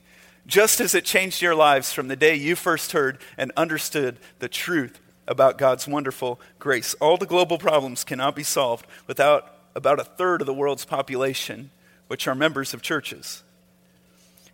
just 0.45 0.81
as 0.81 0.93
it 0.93 1.05
changed 1.05 1.41
your 1.41 1.55
lives 1.55 1.93
from 1.93 2.09
the 2.09 2.17
day 2.17 2.35
you 2.35 2.57
first 2.57 2.91
heard 2.91 3.17
and 3.37 3.53
understood 3.55 4.17
the 4.39 4.49
truth 4.49 4.99
about 5.25 5.57
God's 5.57 5.87
wonderful 5.87 6.37
grace. 6.59 6.95
All 6.95 7.15
the 7.15 7.25
global 7.25 7.57
problems 7.57 8.03
cannot 8.03 8.35
be 8.35 8.43
solved 8.43 8.85
without 9.07 9.56
about 9.77 9.99
a 9.99 10.03
third 10.03 10.41
of 10.41 10.47
the 10.47 10.53
world's 10.53 10.85
population, 10.85 11.69
which 12.07 12.27
are 12.27 12.33
members 12.33 12.73
of 12.73 12.81
churches. 12.81 13.43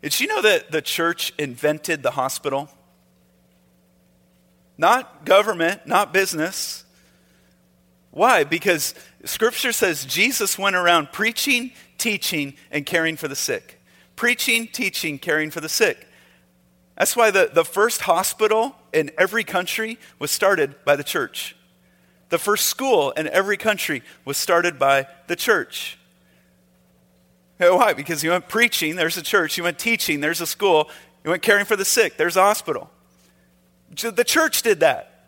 Did 0.01 0.19
you 0.19 0.27
know 0.27 0.41
that 0.41 0.69
the 0.69 0.81
church 0.81 1.33
invented 1.39 2.03
the 2.03 2.11
hospital? 2.11 2.69
Not 4.77 5.23
government, 5.23 5.87
not 5.87 6.11
business. 6.11 6.83
Why? 8.11 8.43
Because 8.43 8.93
Scripture 9.23 9.71
says 9.71 10.03
Jesus 10.03 10.59
went 10.59 10.75
around 10.75 11.13
preaching, 11.13 11.71
teaching, 11.97 12.55
and 12.69 12.85
caring 12.85 13.15
for 13.15 13.29
the 13.29 13.35
sick. 13.35 13.81
Preaching, 14.17 14.67
teaching, 14.67 15.17
caring 15.17 15.51
for 15.51 15.61
the 15.61 15.69
sick. 15.69 16.05
That's 16.97 17.15
why 17.15 17.31
the, 17.31 17.49
the 17.51 17.63
first 17.63 18.01
hospital 18.01 18.75
in 18.91 19.09
every 19.17 19.45
country 19.45 19.97
was 20.19 20.31
started 20.31 20.75
by 20.83 20.97
the 20.97 21.03
church. 21.03 21.55
The 22.33 22.39
first 22.39 22.65
school 22.65 23.11
in 23.11 23.27
every 23.27 23.57
country 23.57 24.01
was 24.25 24.37
started 24.37 24.79
by 24.79 25.05
the 25.27 25.35
church. 25.35 25.99
Why? 27.59 27.93
Because 27.93 28.23
you 28.23 28.31
went 28.31 28.47
preaching, 28.47 28.95
there's 28.95 29.17
a 29.17 29.21
church. 29.21 29.55
You 29.55 29.65
went 29.65 29.77
teaching, 29.77 30.19
there's 30.19 30.41
a 30.41 30.47
school. 30.47 30.89
You 31.23 31.29
went 31.29 31.43
caring 31.43 31.65
for 31.65 31.75
the 31.75 31.85
sick, 31.85 32.17
there's 32.17 32.35
a 32.35 32.41
hospital. 32.41 32.89
The 33.91 34.23
church 34.23 34.63
did 34.63 34.79
that. 34.79 35.27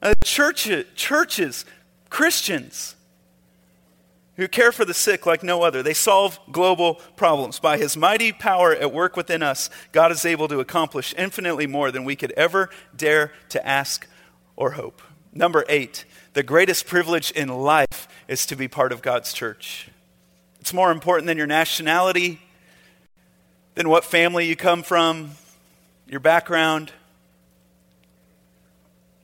Uh, 0.00 0.14
church, 0.24 0.70
churches, 0.94 1.66
Christians 2.08 2.96
who 4.36 4.48
care 4.48 4.72
for 4.72 4.86
the 4.86 4.94
sick 4.94 5.26
like 5.26 5.42
no 5.42 5.60
other. 5.62 5.82
They 5.82 5.92
solve 5.92 6.40
global 6.50 6.94
problems. 7.14 7.58
By 7.58 7.76
his 7.76 7.94
mighty 7.94 8.32
power 8.32 8.72
at 8.72 8.90
work 8.90 9.18
within 9.18 9.42
us, 9.42 9.68
God 9.92 10.10
is 10.12 10.24
able 10.24 10.48
to 10.48 10.60
accomplish 10.60 11.14
infinitely 11.18 11.66
more 11.66 11.90
than 11.90 12.04
we 12.04 12.16
could 12.16 12.32
ever 12.32 12.70
dare 12.96 13.32
to 13.50 13.66
ask 13.66 14.08
or 14.56 14.70
hope. 14.70 15.02
Number 15.34 15.64
eight, 15.68 16.04
the 16.34 16.42
greatest 16.42 16.86
privilege 16.86 17.30
in 17.30 17.48
life 17.48 18.08
is 18.26 18.46
to 18.46 18.56
be 18.56 18.68
part 18.68 18.92
of 18.92 19.02
God's 19.02 19.32
church. 19.32 19.90
It's 20.60 20.72
more 20.72 20.90
important 20.90 21.26
than 21.26 21.36
your 21.36 21.46
nationality, 21.46 22.40
than 23.74 23.88
what 23.88 24.04
family 24.04 24.46
you 24.46 24.56
come 24.56 24.82
from, 24.82 25.32
your 26.06 26.20
background. 26.20 26.92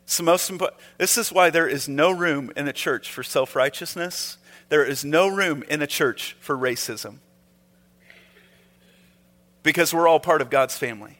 It's 0.04 0.16
the 0.16 0.22
most 0.22 0.50
important. 0.50 0.80
This 0.98 1.16
is 1.16 1.32
why 1.32 1.50
there 1.50 1.68
is 1.68 1.88
no 1.88 2.10
room 2.10 2.50
in 2.56 2.66
the 2.66 2.72
church 2.72 3.10
for 3.10 3.22
self 3.22 3.54
righteousness. 3.54 4.36
There 4.68 4.84
is 4.84 5.04
no 5.04 5.28
room 5.28 5.64
in 5.68 5.80
the 5.80 5.86
church 5.86 6.36
for 6.40 6.56
racism. 6.56 7.18
Because 9.62 9.94
we're 9.94 10.08
all 10.08 10.20
part 10.20 10.42
of 10.42 10.50
God's 10.50 10.76
family. 10.76 11.18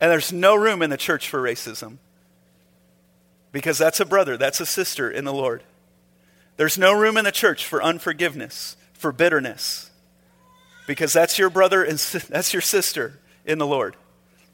And 0.00 0.10
there's 0.10 0.32
no 0.32 0.54
room 0.54 0.82
in 0.82 0.90
the 0.90 0.96
church 0.96 1.28
for 1.28 1.40
racism. 1.40 1.98
Because 3.56 3.78
that's 3.78 4.00
a 4.00 4.04
brother, 4.04 4.36
that's 4.36 4.60
a 4.60 4.66
sister 4.66 5.10
in 5.10 5.24
the 5.24 5.32
Lord. 5.32 5.62
There's 6.58 6.76
no 6.76 6.92
room 6.92 7.16
in 7.16 7.24
the 7.24 7.32
church 7.32 7.64
for 7.64 7.82
unforgiveness, 7.82 8.76
for 8.92 9.12
bitterness, 9.12 9.90
because 10.86 11.14
that's 11.14 11.38
your 11.38 11.48
brother 11.48 11.82
and 11.82 11.98
that's 12.28 12.52
your 12.52 12.60
sister 12.60 13.18
in 13.46 13.56
the 13.56 13.66
Lord. 13.66 13.96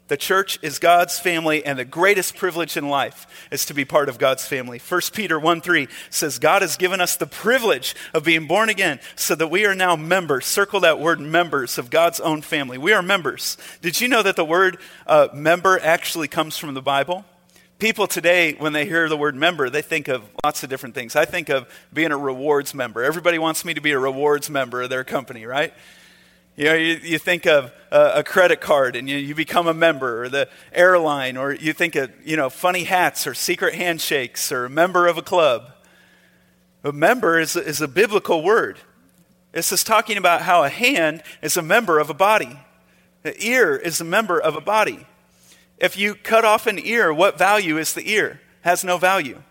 The 0.07 0.15
church 0.15 0.57
is 0.61 0.79
God's 0.79 1.19
family, 1.19 1.65
and 1.65 1.77
the 1.77 1.83
greatest 1.83 2.37
privilege 2.37 2.77
in 2.77 2.87
life 2.87 3.27
is 3.51 3.65
to 3.65 3.73
be 3.73 3.83
part 3.83 4.07
of 4.07 4.19
God's 4.19 4.47
family. 4.47 4.79
1 4.79 5.01
Peter 5.11 5.37
1 5.37 5.59
3 5.59 5.89
says, 6.09 6.39
God 6.39 6.61
has 6.61 6.77
given 6.77 7.01
us 7.01 7.17
the 7.17 7.27
privilege 7.27 7.95
of 8.13 8.23
being 8.23 8.47
born 8.47 8.69
again 8.69 9.01
so 9.17 9.35
that 9.35 9.49
we 9.49 9.65
are 9.65 9.75
now 9.75 9.97
members. 9.97 10.45
Circle 10.45 10.79
that 10.79 10.97
word 10.97 11.19
members 11.19 11.77
of 11.77 11.89
God's 11.89 12.21
own 12.21 12.41
family. 12.41 12.77
We 12.77 12.93
are 12.93 13.01
members. 13.01 13.57
Did 13.81 13.99
you 13.99 14.07
know 14.07 14.23
that 14.23 14.37
the 14.37 14.45
word 14.45 14.77
uh, 15.05 15.27
member 15.33 15.77
actually 15.77 16.29
comes 16.29 16.57
from 16.57 16.73
the 16.73 16.81
Bible? 16.81 17.25
People 17.83 18.07
today, 18.07 18.53
when 18.53 18.71
they 18.71 18.85
hear 18.85 19.09
the 19.09 19.17
word 19.17 19.35
member, 19.35 19.69
they 19.69 19.81
think 19.81 20.07
of 20.07 20.23
lots 20.41 20.63
of 20.63 20.69
different 20.69 20.95
things. 20.95 21.17
I 21.17 21.25
think 21.25 21.49
of 21.49 21.67
being 21.91 22.13
a 22.13 22.17
rewards 22.17 22.73
member. 22.73 23.03
Everybody 23.03 23.37
wants 23.37 23.65
me 23.65 23.73
to 23.73 23.81
be 23.81 23.91
a 23.91 23.99
rewards 23.99 24.49
member 24.49 24.83
of 24.83 24.89
their 24.89 25.03
company, 25.03 25.45
right? 25.45 25.73
You 26.55 26.63
know, 26.63 26.75
you, 26.75 26.93
you 27.03 27.17
think 27.17 27.45
of 27.45 27.73
a, 27.91 28.19
a 28.19 28.23
credit 28.23 28.61
card 28.61 28.95
and 28.95 29.09
you, 29.09 29.17
you 29.17 29.35
become 29.35 29.67
a 29.67 29.73
member, 29.73 30.23
or 30.23 30.29
the 30.29 30.47
airline, 30.71 31.35
or 31.35 31.51
you 31.53 31.73
think 31.73 31.95
of, 31.95 32.09
you 32.23 32.37
know, 32.37 32.49
funny 32.49 32.85
hats 32.85 33.27
or 33.27 33.33
secret 33.33 33.73
handshakes 33.73 34.49
or 34.49 34.63
a 34.63 34.69
member 34.69 35.05
of 35.05 35.17
a 35.17 35.21
club. 35.21 35.69
A 36.85 36.93
member 36.93 37.37
is, 37.37 37.57
is 37.57 37.81
a 37.81 37.87
biblical 37.89 38.43
word. 38.43 38.79
This 39.51 39.73
is 39.73 39.83
talking 39.83 40.15
about 40.15 40.43
how 40.43 40.63
a 40.63 40.69
hand 40.69 41.21
is 41.41 41.57
a 41.57 41.61
member 41.61 41.99
of 41.99 42.09
a 42.09 42.13
body. 42.13 42.57
The 43.23 43.35
ear 43.45 43.75
is 43.75 43.99
a 43.99 44.05
member 44.05 44.39
of 44.39 44.55
a 44.55 44.61
body. 44.61 45.05
If 45.83 45.97
you 45.97 46.15
cut 46.15 46.45
off 46.45 46.65
an 46.65 46.79
ear, 46.79 47.13
what 47.13 47.37
value 47.37 47.77
is 47.77 47.93
the 47.93 48.09
ear? 48.09 48.39
Has 48.61 48.85
no 48.85 48.97
value. 48.97 49.43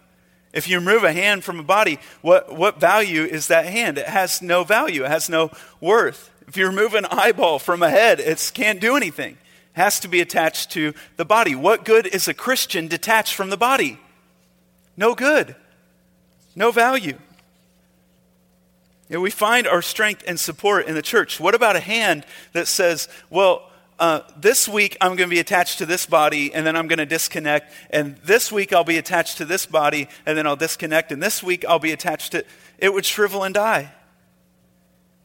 If 0.55 0.67
you 0.67 0.79
remove 0.79 1.05
a 1.05 1.13
hand 1.13 1.45
from 1.45 1.61
a 1.61 1.63
body, 1.63 1.99
what, 2.23 2.57
what 2.57 2.81
value 2.81 3.25
is 3.25 3.49
that 3.49 3.67
hand? 3.67 3.99
It 3.99 4.07
has 4.09 4.41
no 4.41 4.65
value, 4.65 5.05
it 5.05 5.11
has 5.11 5.29
no 5.29 5.51
worth. 5.79 6.31
If 6.49 6.57
you 6.57 6.67
remove 6.67 6.95
an 6.95 7.05
eyeball 7.05 7.59
from 7.59 7.83
a 7.83 7.91
head, 7.91 8.19
it 8.19 8.51
can't 8.55 8.81
do 8.81 8.97
anything. 8.97 9.33
It 9.33 9.81
has 9.81 10.01
to 10.01 10.09
be 10.09 10.23
attached 10.23 10.71
to 10.71 10.95
the 11.19 11.27
body. 11.27 11.55
What 11.55 11.85
good 11.85 12.07
is 12.07 12.27
a 12.29 12.35
Christian 12.35 12.89
detached 12.89 13.35
from 13.35 13.51
the 13.51 13.59
body? 13.59 14.01
No 14.97 15.15
good. 15.15 15.55
No 16.57 16.71
value. 16.71 17.19
We 19.11 19.31
find 19.31 19.67
our 19.67 19.83
strength 19.83 20.25
and 20.27 20.41
support 20.41 20.87
in 20.87 20.95
the 20.95 21.03
church. 21.03 21.39
What 21.39 21.55
about 21.55 21.77
a 21.77 21.81
hand 21.81 22.25
that 22.55 22.69
says, 22.69 23.07
well, 23.29 23.69
uh, 24.03 24.21
this 24.37 24.67
week 24.67 24.97
I'm 25.01 25.15
going 25.15 25.31
to 25.31 25.35
be 25.35 25.39
attached 25.39 25.79
to 25.79 25.87
this 25.87 26.07
body 26.07 26.53
and 26.53 26.67
then 26.67 26.75
I'm 26.75 26.89
going 26.89 26.99
to 26.99 27.07
disconnect. 27.07 27.73
And 27.91 28.17
this 28.25 28.51
week 28.51 28.73
I'll 28.73 28.83
be 28.83 28.99
attached 28.99 29.39
to 29.39 29.45
this 29.45 29.65
body 29.65 30.09
and 30.27 30.37
then 30.37 30.45
I'll 30.45 30.57
disconnect. 30.57 31.13
And 31.13 31.23
this 31.23 31.41
week 31.41 31.65
I'll 31.65 31.79
be 31.79 31.93
attached 31.93 32.33
to 32.33 32.45
it 32.79 32.93
would 32.93 33.07
shrivel 33.07 33.45
and 33.45 33.55
die. 33.55 33.93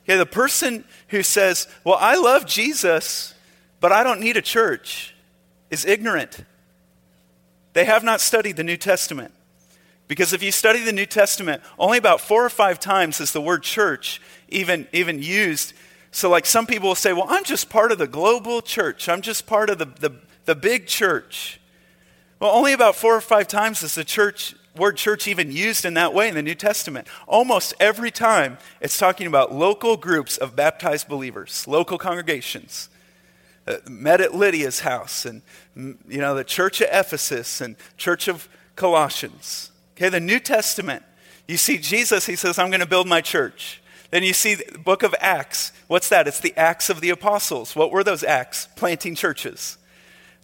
Okay, 0.04 0.16
the 0.16 0.28
person 0.28 0.86
who 1.08 1.24
says, 1.24 1.68
Well, 1.84 1.98
I 2.00 2.18
love 2.18 2.46
Jesus, 2.46 3.34
but 3.80 3.92
I 3.92 4.04
don't 4.04 4.20
need 4.20 4.38
a 4.38 4.44
church, 4.44 5.16
is 5.72 5.84
ignorant. 5.84 6.46
They 7.74 7.86
have 7.86 8.04
not 8.04 8.22
studied 8.22 8.58
the 8.58 8.64
New 8.64 8.78
Testament. 8.78 9.34
Because 10.08 10.34
if 10.34 10.44
you 10.44 10.52
study 10.52 10.84
the 10.84 10.94
New 10.94 11.08
Testament, 11.08 11.64
only 11.80 11.98
about 11.98 12.22
four 12.22 12.46
or 12.46 12.50
five 12.50 12.80
times 12.80 13.20
is 13.20 13.32
the 13.32 13.42
word 13.42 13.64
church 13.64 14.22
even, 14.50 14.88
even 14.94 15.20
used 15.20 15.74
so, 16.18 16.32
like 16.32 16.48
some 16.48 16.66
people 16.66 16.88
will 16.88 16.96
say, 16.96 17.14
well, 17.14 17.28
I'm 17.30 17.44
just 17.44 17.70
part 17.70 17.92
of 17.92 18.00
the 18.00 18.08
global 18.08 18.64
church, 18.64 19.08
I'm 19.08 19.22
just 19.22 19.46
part 19.46 19.70
of 19.70 19.78
the, 19.78 19.86
the, 19.86 20.16
the 20.46 20.56
big 20.56 20.88
church. 20.88 21.60
Well, 22.40 22.50
only 22.50 22.74
about 22.74 22.96
four 22.96 23.16
or 23.16 23.22
five 23.22 23.48
times 23.48 23.84
is 23.84 23.94
the 23.94 24.04
church 24.04 24.56
word 24.76 24.98
church 24.98 25.28
even 25.28 25.52
used 25.52 25.86
in 25.86 25.94
that 25.94 26.16
way 26.16 26.28
in 26.28 26.34
the 26.34 26.42
New 26.42 26.56
Testament. 26.56 27.08
Almost 27.28 27.76
every 27.80 28.10
time 28.10 28.58
it's 28.82 28.98
talking 28.98 29.28
about 29.28 29.54
local 29.54 29.96
groups 29.96 30.38
of 30.38 30.56
baptized 30.56 31.08
believers, 31.08 31.68
local 31.68 32.00
congregations. 32.00 32.90
Uh, 33.68 33.76
met 33.88 34.20
at 34.20 34.34
Lydia's 34.34 34.80
house 34.80 35.24
and 35.24 35.44
you 35.76 36.18
know 36.18 36.34
the 36.34 36.44
church 36.44 36.82
of 36.82 36.88
Ephesus 36.92 37.62
and 37.62 37.76
church 37.96 38.28
of 38.28 38.50
Colossians. 38.76 39.70
Okay, 39.96 40.10
the 40.10 40.20
New 40.20 40.40
Testament. 40.40 41.04
You 41.48 41.58
see 41.58 41.78
Jesus, 41.78 42.26
he 42.26 42.36
says, 42.36 42.58
I'm 42.58 42.72
going 42.72 42.80
to 42.80 42.88
build 42.88 43.08
my 43.08 43.22
church. 43.22 43.84
Then 44.10 44.24
you 44.24 44.34
see 44.34 44.56
the 44.56 44.78
book 44.78 45.04
of 45.04 45.14
Acts. 45.20 45.72
What's 45.88 46.10
that? 46.10 46.28
It's 46.28 46.40
the 46.40 46.56
Acts 46.56 46.90
of 46.90 47.02
the 47.02 47.10
Apostles. 47.10 47.76
What 47.76 47.92
were 47.92 48.04
those 48.04 48.24
Acts? 48.24 48.68
Planting 48.76 49.16
churches. 49.16 49.78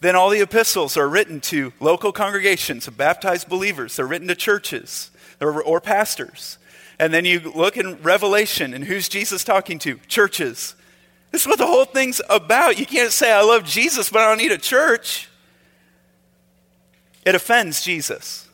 Then 0.01 0.15
all 0.15 0.29
the 0.29 0.41
epistles 0.41 0.97
are 0.97 1.07
written 1.07 1.39
to 1.41 1.71
local 1.79 2.11
congregations 2.11 2.87
of 2.87 2.97
baptized 2.97 3.47
believers. 3.47 3.95
They're 3.95 4.05
written 4.05 4.27
to 4.27 4.35
churches 4.35 5.11
or, 5.39 5.63
or 5.63 5.79
pastors. 5.79 6.57
And 6.99 7.13
then 7.13 7.25
you 7.25 7.39
look 7.39 7.77
in 7.77 8.01
Revelation, 8.01 8.73
and 8.73 8.83
who's 8.83 9.07
Jesus 9.07 9.43
talking 9.43 9.79
to? 9.79 9.95
Churches. 10.07 10.75
This 11.31 11.41
is 11.41 11.47
what 11.47 11.57
the 11.57 11.65
whole 11.65 11.85
thing's 11.85 12.21
about. 12.29 12.77
You 12.77 12.85
can't 12.85 13.11
say, 13.11 13.31
I 13.31 13.41
love 13.41 13.63
Jesus, 13.63 14.09
but 14.09 14.21
I 14.21 14.27
don't 14.27 14.37
need 14.37 14.51
a 14.51 14.57
church. 14.57 15.29
It 17.25 17.33
offends 17.33 17.81
Jesus. 17.81 18.47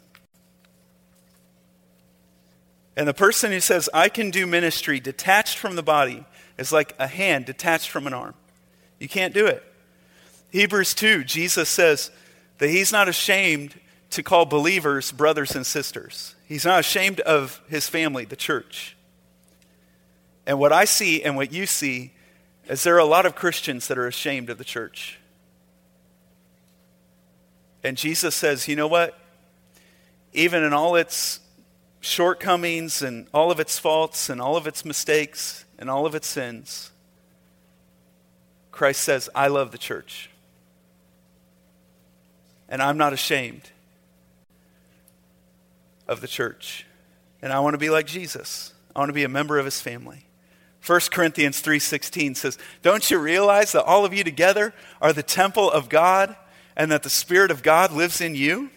And 2.99 3.07
the 3.07 3.13
person 3.13 3.53
who 3.53 3.61
says, 3.61 3.89
I 3.93 4.09
can 4.09 4.29
do 4.29 4.45
ministry 4.45 4.99
detached 4.99 5.57
from 5.57 5.77
the 5.77 5.81
body 5.81 6.25
is 6.57 6.73
like 6.73 6.93
a 6.99 7.07
hand 7.07 7.45
detached 7.45 7.89
from 7.89 8.05
an 8.07 8.13
arm. 8.13 8.33
You 8.99 9.07
can't 9.07 9.33
do 9.33 9.45
it. 9.45 9.63
Hebrews 10.49 10.93
2, 10.95 11.23
Jesus 11.23 11.69
says 11.69 12.11
that 12.57 12.69
he's 12.69 12.91
not 12.91 13.07
ashamed 13.07 13.79
to 14.09 14.21
call 14.21 14.45
believers 14.45 15.13
brothers 15.13 15.55
and 15.55 15.65
sisters. 15.65 16.35
He's 16.45 16.65
not 16.65 16.81
ashamed 16.81 17.21
of 17.21 17.61
his 17.69 17.87
family, 17.87 18.25
the 18.25 18.35
church. 18.35 18.97
And 20.45 20.59
what 20.59 20.73
I 20.73 20.83
see 20.83 21.23
and 21.23 21.37
what 21.37 21.53
you 21.53 21.67
see 21.67 22.11
is 22.67 22.83
there 22.83 22.95
are 22.95 22.99
a 22.99 23.05
lot 23.05 23.25
of 23.25 23.33
Christians 23.33 23.87
that 23.87 23.97
are 23.97 24.07
ashamed 24.07 24.49
of 24.49 24.57
the 24.57 24.65
church. 24.65 25.17
And 27.81 27.95
Jesus 27.95 28.35
says, 28.35 28.67
you 28.67 28.75
know 28.75 28.89
what? 28.89 29.17
Even 30.33 30.65
in 30.65 30.73
all 30.73 30.97
its 30.97 31.39
shortcomings 32.01 33.01
and 33.01 33.27
all 33.33 33.51
of 33.51 33.59
its 33.59 33.77
faults 33.77 34.29
and 34.29 34.41
all 34.41 34.55
of 34.55 34.67
its 34.67 34.85
mistakes 34.85 35.65
and 35.77 35.89
all 35.89 36.05
of 36.05 36.15
its 36.15 36.27
sins, 36.27 36.91
Christ 38.71 39.01
says, 39.01 39.29
I 39.35 39.47
love 39.47 39.71
the 39.71 39.77
church. 39.77 40.29
And 42.69 42.81
I'm 42.81 42.97
not 42.97 43.13
ashamed 43.13 43.71
of 46.07 46.21
the 46.21 46.27
church. 46.27 46.85
And 47.41 47.51
I 47.51 47.59
want 47.59 47.73
to 47.73 47.79
be 47.79 47.89
like 47.89 48.05
Jesus. 48.05 48.73
I 48.95 48.99
want 48.99 49.09
to 49.09 49.13
be 49.13 49.23
a 49.23 49.29
member 49.29 49.57
of 49.57 49.65
his 49.65 49.81
family. 49.81 50.25
1 50.85 51.11
Corinthians 51.11 51.61
3:16 51.61 52.35
says, 52.35 52.57
"Don't 52.81 53.09
you 53.11 53.17
realize 53.17 53.73
that 53.73 53.83
all 53.83 54.05
of 54.05 54.13
you 54.13 54.23
together 54.23 54.73
are 55.01 55.13
the 55.13 55.23
temple 55.23 55.69
of 55.69 55.89
God 55.89 56.35
and 56.75 56.91
that 56.91 57.03
the 57.03 57.09
spirit 57.09 57.51
of 57.51 57.63
God 57.63 57.91
lives 57.91 58.21
in 58.21 58.35
you?" 58.35 58.71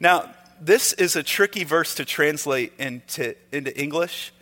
Now, 0.00 0.34
this 0.60 0.92
is 0.94 1.16
a 1.16 1.22
tricky 1.22 1.64
verse 1.64 1.94
to 1.96 2.04
translate 2.04 2.72
into, 2.78 3.34
into 3.52 3.78
English 3.78 4.32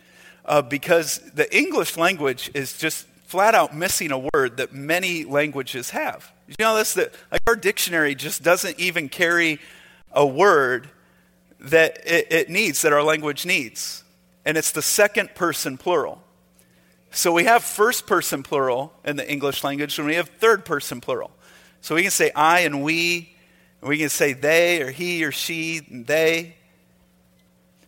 uh, 0.45 0.61
because 0.61 1.19
the 1.33 1.55
English 1.55 1.97
language 1.97 2.51
is 2.53 2.77
just 2.77 3.07
flat 3.25 3.55
out 3.55 3.75
missing 3.75 4.11
a 4.11 4.29
word 4.33 4.57
that 4.57 4.73
many 4.73 5.23
languages 5.25 5.89
have. 5.91 6.31
You 6.47 6.55
know 6.59 6.75
this 6.75 6.93
that 6.93 7.13
like 7.31 7.41
our 7.47 7.55
dictionary 7.55 8.15
just 8.15 8.43
doesn't 8.43 8.79
even 8.79 9.09
carry 9.09 9.59
a 10.11 10.25
word 10.25 10.89
that 11.59 11.99
it, 12.05 12.31
it 12.31 12.49
needs 12.49 12.83
that 12.83 12.93
our 12.93 13.03
language 13.03 13.45
needs, 13.45 14.03
and 14.45 14.57
it's 14.57 14.71
the 14.71 14.81
second 14.81 15.33
person 15.33 15.77
plural. 15.77 16.21
So 17.11 17.31
we 17.31 17.45
have 17.45 17.63
first 17.63 18.05
person 18.07 18.43
plural 18.43 18.93
in 19.03 19.15
the 19.15 19.29
English 19.29 19.63
language, 19.63 19.97
and 19.97 20.07
we 20.07 20.15
have 20.15 20.29
third 20.29 20.65
person 20.65 21.01
plural. 21.01 21.31
So 21.81 21.95
we 21.95 22.01
can 22.01 22.11
say 22.11 22.31
I 22.35 22.61
and 22.61 22.83
we, 22.83 23.34
we 23.85 23.97
can 23.97 24.09
say 24.09 24.33
they 24.33 24.81
or 24.81 24.91
he 24.91 25.23
or 25.23 25.31
she 25.31 25.81
and 25.89 26.07
they. 26.07 26.55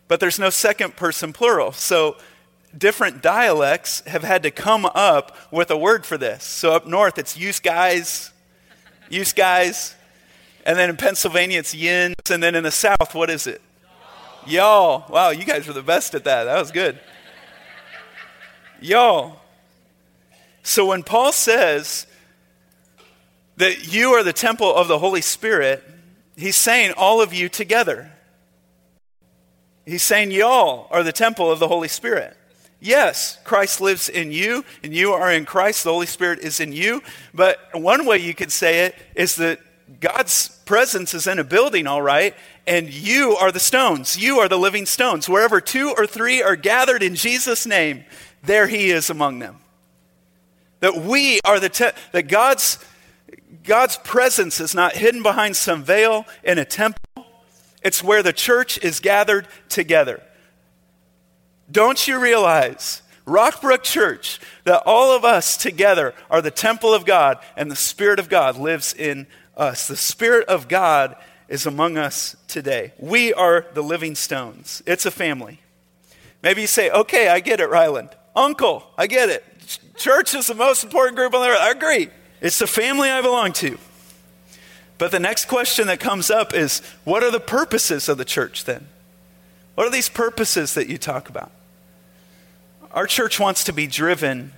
But 0.08 0.20
there's 0.20 0.40
no 0.40 0.50
second 0.50 0.96
person 0.96 1.34
plural. 1.34 1.72
So 1.72 2.18
different 2.78 3.22
dialects 3.22 4.02
have 4.02 4.24
had 4.24 4.44
to 4.44 4.52
come 4.52 4.86
up 4.86 5.36
with 5.52 5.72
a 5.72 5.78
word 5.78 6.06
for 6.06 6.18
this. 6.18 6.44
So 6.44 6.74
up 6.74 6.88
north, 6.88 7.18
it's 7.18 7.36
use 7.38 7.60
guys, 7.60 8.32
use 9.10 9.34
guys. 9.34 9.96
And 10.66 10.78
then 10.78 10.90
in 10.90 10.98
Pennsylvania, 10.98 11.60
it's 11.60 11.74
yins. 11.74 12.16
And 12.30 12.44
then 12.44 12.56
in 12.56 12.64
the 12.64 12.72
south, 12.72 13.14
what 13.16 13.30
is 13.30 13.48
it? 13.48 13.62
Y'all. 14.46 15.06
Wow, 15.10 15.30
you 15.30 15.46
guys 15.46 15.68
were 15.68 15.74
the 15.74 15.82
best 15.82 16.14
at 16.14 16.24
that. 16.26 16.46
That 16.46 16.60
was 16.60 16.72
good. 16.72 17.00
Y'all. 18.80 19.40
So 20.64 20.86
when 20.86 21.04
Paul 21.04 21.32
says 21.32 22.06
that 23.58 23.92
you 23.94 24.12
are 24.14 24.24
the 24.24 24.34
temple 24.34 24.74
of 24.74 24.88
the 24.88 25.00
Holy 25.00 25.22
Spirit, 25.22 25.84
he's 26.36 26.56
saying 26.56 26.94
all 26.96 27.22
of 27.22 27.34
you 27.34 27.50
together. 27.50 28.12
He's 29.86 30.04
saying 30.04 30.32
y'all 30.32 30.88
are 30.92 31.04
the 31.04 31.12
temple 31.12 31.52
of 31.52 31.60
the 31.60 31.68
Holy 31.68 31.88
Spirit. 31.88 32.36
Yes, 32.80 33.40
Christ 33.44 33.82
lives 33.82 34.08
in 34.08 34.32
you, 34.32 34.64
and 34.84 34.94
you 34.94 35.14
are 35.14 35.32
in 35.32 35.46
Christ. 35.46 35.84
The 35.84 35.92
Holy 35.92 36.06
Spirit 36.06 36.40
is 36.40 36.60
in 36.60 36.72
you. 36.72 37.02
But 37.34 37.58
one 37.74 38.06
way 38.06 38.20
you 38.20 38.36
could 38.36 38.52
say 38.52 38.86
it 38.86 38.96
is 39.16 39.36
that 39.38 39.60
God's 40.00 40.50
presence 40.66 41.14
is 41.14 41.28
in 41.28 41.40
a 41.40 41.44
building, 41.44 41.88
all 41.88 42.02
right, 42.02 42.36
and 42.68 42.90
you 42.90 43.36
are 43.38 43.52
the 43.52 43.60
stones. 43.60 44.18
You 44.18 44.40
are 44.40 44.50
the 44.50 44.58
living 44.58 44.86
stones. 44.86 45.30
Wherever 45.30 45.62
two 45.62 45.94
or 45.98 46.06
three 46.06 46.44
are 46.44 46.56
gathered 46.56 47.02
in 47.02 47.16
Jesus' 47.16 47.66
name, 47.66 48.04
there 48.44 48.68
he 48.68 48.92
is 48.92 49.10
among 49.10 49.40
them. 49.40 49.58
That 50.82 50.98
we 50.98 51.40
are 51.46 51.60
the, 51.60 51.70
te- 51.70 51.92
that 52.12 52.28
God's, 52.28 52.78
God's 53.64 53.98
presence 53.98 54.60
is 54.60 54.74
not 54.74 54.94
hidden 54.94 55.24
behind 55.24 55.56
some 55.56 55.84
veil 55.84 56.26
in 56.44 56.58
a 56.58 56.66
temple. 56.66 57.26
It's 57.84 58.04
where 58.04 58.24
the 58.24 58.34
church 58.34 58.78
is 58.80 59.00
gathered 59.00 59.48
together. 59.70 60.22
Don't 61.70 62.08
you 62.08 62.20
realize, 62.20 63.02
Rockbrook 63.26 63.84
Church, 63.84 64.40
that 64.64 64.84
all 64.86 65.16
of 65.16 65.26
us 65.26 65.58
together 65.58 66.14
are 66.30 66.42
the 66.42 66.52
temple 66.52 66.94
of 66.94 67.06
God 67.06 67.40
and 67.58 67.70
the 67.70 67.76
Spirit 67.76 68.20
of 68.20 68.30
God 68.30 68.58
lives 68.58 68.94
in 68.94 69.28
us? 69.56 69.88
The 69.88 69.98
Spirit 69.98 70.48
of 70.48 70.70
God 70.70 71.16
is 71.50 71.66
among 71.66 71.98
us 71.98 72.36
today. 72.48 72.94
We 72.98 73.34
are 73.34 73.66
the 73.74 73.84
living 73.84 74.16
stones. 74.16 74.82
It's 74.86 75.06
a 75.06 75.12
family. 75.12 75.60
Maybe 76.42 76.62
you 76.62 76.68
say, 76.68 76.90
okay, 76.90 77.28
I 77.28 77.42
get 77.42 77.60
it, 77.60 77.70
Ryland. 77.70 78.10
Uncle, 78.36 78.84
I 78.98 79.08
get 79.08 79.30
it. 79.30 79.44
Church 79.98 80.36
is 80.36 80.48
the 80.48 80.56
most 80.56 80.84
important 80.84 81.18
group 81.18 81.34
on 81.34 81.42
the 81.42 81.50
earth. 81.50 81.60
I 81.60 81.72
agree. 81.72 82.10
It's 82.42 82.60
the 82.60 82.68
family 82.68 83.10
I 83.10 83.22
belong 83.22 83.54
to. 83.54 83.78
But 84.98 85.12
the 85.12 85.20
next 85.20 85.46
question 85.46 85.88
that 85.88 86.00
comes 86.00 86.32
up 86.32 86.54
is 86.54 86.82
what 87.04 87.24
are 87.24 87.32
the 87.32 87.40
purposes 87.40 88.10
of 88.10 88.18
the 88.18 88.26
church 88.26 88.66
then? 88.66 88.88
What 89.76 89.86
are 89.86 89.92
these 89.92 90.10
purposes 90.10 90.74
that 90.74 90.88
you 90.88 90.98
talk 90.98 91.30
about? 91.30 91.52
Our 92.92 93.06
church 93.06 93.40
wants 93.40 93.64
to 93.66 93.74
be 93.74 93.86
driven 93.86 94.54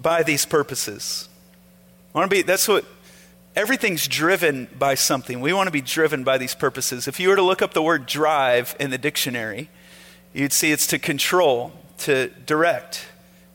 by 0.00 0.22
these 0.22 0.46
purposes. 0.46 1.28
Want 2.14 2.30
to 2.30 2.36
be, 2.36 2.42
that's 2.42 2.68
what, 2.68 2.84
everything's 3.54 4.08
driven 4.08 4.68
by 4.78 4.94
something. 4.94 5.40
We 5.40 5.52
want 5.52 5.66
to 5.66 5.72
be 5.72 5.82
driven 5.82 6.24
by 6.24 6.38
these 6.38 6.54
purposes. 6.54 7.06
If 7.06 7.20
you 7.20 7.28
were 7.28 7.36
to 7.36 7.42
look 7.42 7.60
up 7.60 7.74
the 7.74 7.82
word 7.82 8.06
drive 8.06 8.74
in 8.80 8.90
the 8.90 8.98
dictionary, 8.98 9.68
you'd 10.32 10.52
see 10.52 10.72
it's 10.72 10.86
to 10.88 10.98
control, 10.98 11.72
to 11.98 12.28
direct, 12.46 13.06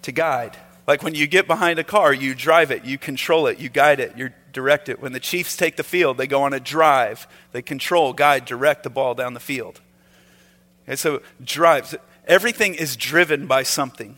to 0.03 0.11
guide. 0.11 0.55
Like 0.87 1.03
when 1.03 1.15
you 1.15 1.27
get 1.27 1.47
behind 1.47 1.79
a 1.79 1.83
car, 1.83 2.13
you 2.13 2.33
drive 2.33 2.71
it, 2.71 2.85
you 2.85 2.97
control 2.97 3.47
it, 3.47 3.59
you 3.59 3.67
guide 3.67 3.99
it, 3.99 4.17
you 4.17 4.29
direct 4.53 4.87
it. 4.87 5.01
When 5.01 5.11
the 5.11 5.19
Chiefs 5.19 5.57
take 5.57 5.75
the 5.75 5.83
field, 5.83 6.17
they 6.17 6.27
go 6.27 6.43
on 6.43 6.53
a 6.53 6.61
drive. 6.61 7.27
They 7.51 7.61
control, 7.61 8.13
guide, 8.13 8.45
direct 8.45 8.83
the 8.83 8.89
ball 8.89 9.13
down 9.13 9.33
the 9.33 9.41
field. 9.41 9.81
And 10.87 10.97
so 10.97 11.21
drives. 11.43 11.93
Everything 12.25 12.73
is 12.73 12.95
driven 12.95 13.47
by 13.47 13.63
something. 13.63 14.17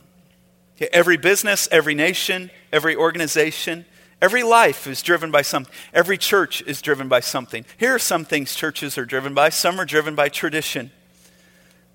Every 0.93 1.17
business, 1.17 1.67
every 1.71 1.95
nation, 1.95 2.51
every 2.71 2.95
organization, 2.95 3.85
every 4.21 4.43
life 4.43 4.85
is 4.85 5.01
driven 5.01 5.31
by 5.31 5.41
something. 5.41 5.73
Every 5.91 6.17
church 6.17 6.61
is 6.61 6.81
driven 6.81 7.09
by 7.09 7.19
something. 7.19 7.65
Here 7.77 7.95
are 7.95 7.99
some 7.99 8.25
things 8.25 8.53
churches 8.53 8.97
are 8.97 9.05
driven 9.05 9.33
by. 9.33 9.49
Some 9.49 9.79
are 9.79 9.85
driven 9.85 10.13
by 10.13 10.29
tradition. 10.29 10.91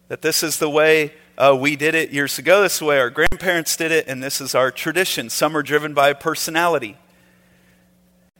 That 0.09 0.21
this 0.21 0.43
is 0.43 0.59
the 0.59 0.69
way 0.69 1.15
uh, 1.37 1.57
we 1.59 1.77
did 1.77 1.95
it 1.95 2.11
years 2.11 2.39
ago, 2.39 2.63
this 2.63 2.81
way 2.81 2.99
our 2.99 3.11
grandparents 3.11 3.77
did 3.77 3.91
it, 3.91 4.07
and 4.07 4.23
this 4.23 4.41
is 4.41 4.55
our 4.55 4.71
tradition. 4.71 5.29
Some 5.29 5.57
are 5.57 5.63
driven 5.63 5.93
by 5.95 6.13
personality. 6.13 6.97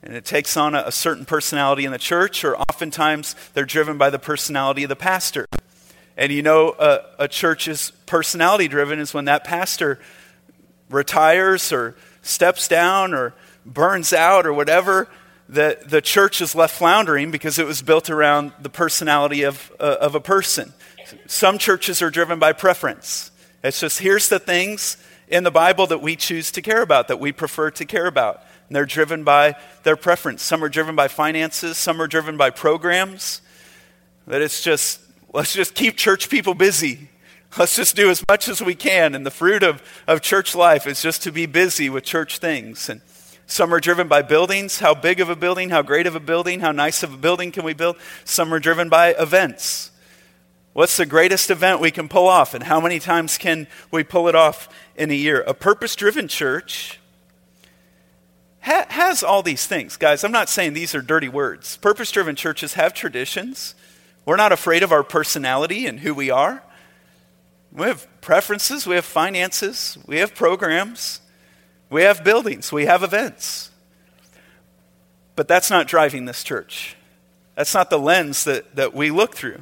And 0.01 0.15
it 0.15 0.23
takes 0.23 0.55
on 0.55 0.75
a, 0.75 0.83
a 0.85 0.91
certain 0.91 1.25
personality 1.25 1.83
in 1.85 1.91
the 1.91 1.97
church, 1.97 2.45
or 2.45 2.55
oftentimes 2.55 3.35
they're 3.53 3.65
driven 3.65 3.97
by 3.97 4.09
the 4.09 4.19
personality 4.19 4.83
of 4.83 4.89
the 4.89 4.95
pastor. 4.95 5.45
And 6.15 6.31
you 6.31 6.41
know, 6.41 6.75
a, 6.79 6.99
a 7.19 7.27
church 7.27 7.67
is 7.67 7.91
personality 8.05 8.67
driven 8.67 8.99
is 8.99 9.13
when 9.13 9.25
that 9.25 9.43
pastor 9.43 9.99
retires 10.89 11.73
or 11.73 11.95
steps 12.21 12.67
down 12.67 13.13
or 13.13 13.33
burns 13.65 14.13
out 14.13 14.45
or 14.45 14.53
whatever, 14.53 15.09
the, 15.49 15.77
the 15.85 16.01
church 16.01 16.41
is 16.41 16.55
left 16.55 16.75
floundering 16.75 17.31
because 17.31 17.59
it 17.59 17.65
was 17.65 17.81
built 17.81 18.09
around 18.09 18.53
the 18.59 18.69
personality 18.69 19.43
of, 19.43 19.71
uh, 19.79 19.97
of 19.99 20.15
a 20.15 20.21
person. 20.21 20.73
Some 21.27 21.57
churches 21.57 22.01
are 22.01 22.09
driven 22.09 22.39
by 22.39 22.53
preference. 22.53 23.31
It's 23.63 23.79
just 23.79 23.99
here's 23.99 24.29
the 24.29 24.39
things 24.39 24.97
in 25.27 25.43
the 25.43 25.51
Bible 25.51 25.87
that 25.87 26.01
we 26.01 26.15
choose 26.15 26.51
to 26.51 26.61
care 26.61 26.81
about, 26.81 27.07
that 27.07 27.19
we 27.19 27.31
prefer 27.31 27.71
to 27.71 27.85
care 27.85 28.05
about. 28.05 28.43
And 28.67 28.75
they're 28.75 28.85
driven 28.85 29.23
by 29.23 29.55
their 29.83 29.95
preference. 29.95 30.41
Some 30.43 30.63
are 30.63 30.69
driven 30.69 30.95
by 30.95 31.07
finances, 31.07 31.77
some 31.77 32.01
are 32.01 32.07
driven 32.07 32.37
by 32.37 32.49
programs. 32.49 33.41
That 34.27 34.41
it's 34.41 34.63
just, 34.63 34.99
let's 35.33 35.53
just 35.53 35.75
keep 35.75 35.97
church 35.97 36.29
people 36.29 36.53
busy. 36.53 37.09
Let's 37.57 37.75
just 37.75 37.95
do 37.95 38.09
as 38.09 38.23
much 38.27 38.47
as 38.47 38.61
we 38.61 38.75
can. 38.75 39.15
And 39.15 39.25
the 39.25 39.31
fruit 39.31 39.63
of, 39.63 39.81
of 40.07 40.21
church 40.21 40.55
life 40.55 40.87
is 40.87 41.01
just 41.01 41.23
to 41.23 41.31
be 41.31 41.45
busy 41.45 41.89
with 41.89 42.03
church 42.03 42.39
things. 42.39 42.89
And 42.89 43.01
some 43.47 43.73
are 43.73 43.79
driven 43.79 44.07
by 44.07 44.23
buildings. 44.23 44.79
How 44.79 44.93
big 44.93 45.19
of 45.19 45.29
a 45.29 45.35
building? 45.35 45.69
How 45.69 45.81
great 45.81 46.07
of 46.07 46.15
a 46.15 46.19
building? 46.19 46.59
How 46.59 46.71
nice 46.71 47.03
of 47.03 47.13
a 47.13 47.17
building 47.17 47.51
can 47.51 47.63
we 47.63 47.73
build? 47.73 47.97
Some 48.25 48.53
are 48.53 48.59
driven 48.59 48.89
by 48.89 49.09
events. 49.09 49.91
What's 50.75 50.97
the 50.97 51.05
greatest 51.05 51.49
event 51.51 51.79
we 51.79 51.89
can 51.89 52.09
pull 52.09 52.27
off? 52.27 52.53
And 52.53 52.61
how 52.61 52.81
many 52.81 52.99
times 52.99 53.37
can 53.37 53.67
we 53.91 54.03
pull 54.03 54.27
it 54.27 54.35
off 54.35 54.67
in 54.97 55.09
a 55.09 55.13
year? 55.13 55.41
A 55.47 55.53
purpose 55.53 55.95
driven 55.95 56.27
church 56.27 56.99
ha- 58.59 58.85
has 58.89 59.23
all 59.23 59.41
these 59.41 59.65
things. 59.65 59.95
Guys, 59.95 60.25
I'm 60.25 60.33
not 60.33 60.49
saying 60.49 60.73
these 60.73 60.93
are 60.93 61.01
dirty 61.01 61.29
words. 61.29 61.77
Purpose 61.77 62.11
driven 62.11 62.35
churches 62.35 62.73
have 62.73 62.93
traditions. 62.93 63.73
We're 64.25 64.35
not 64.35 64.51
afraid 64.51 64.83
of 64.83 64.91
our 64.91 65.01
personality 65.01 65.85
and 65.85 66.01
who 66.01 66.13
we 66.13 66.29
are. 66.29 66.61
We 67.71 67.85
have 67.85 68.05
preferences, 68.19 68.85
we 68.85 68.95
have 68.95 69.05
finances, 69.05 69.97
we 70.05 70.17
have 70.17 70.35
programs, 70.35 71.21
we 71.89 72.01
have 72.01 72.21
buildings, 72.21 72.73
we 72.73 72.85
have 72.85 73.01
events. 73.01 73.71
But 75.37 75.47
that's 75.47 75.69
not 75.69 75.87
driving 75.87 76.25
this 76.25 76.43
church. 76.43 76.97
That's 77.55 77.73
not 77.73 77.89
the 77.89 77.97
lens 77.97 78.43
that, 78.43 78.75
that 78.75 78.93
we 78.93 79.09
look 79.09 79.37
through. 79.37 79.61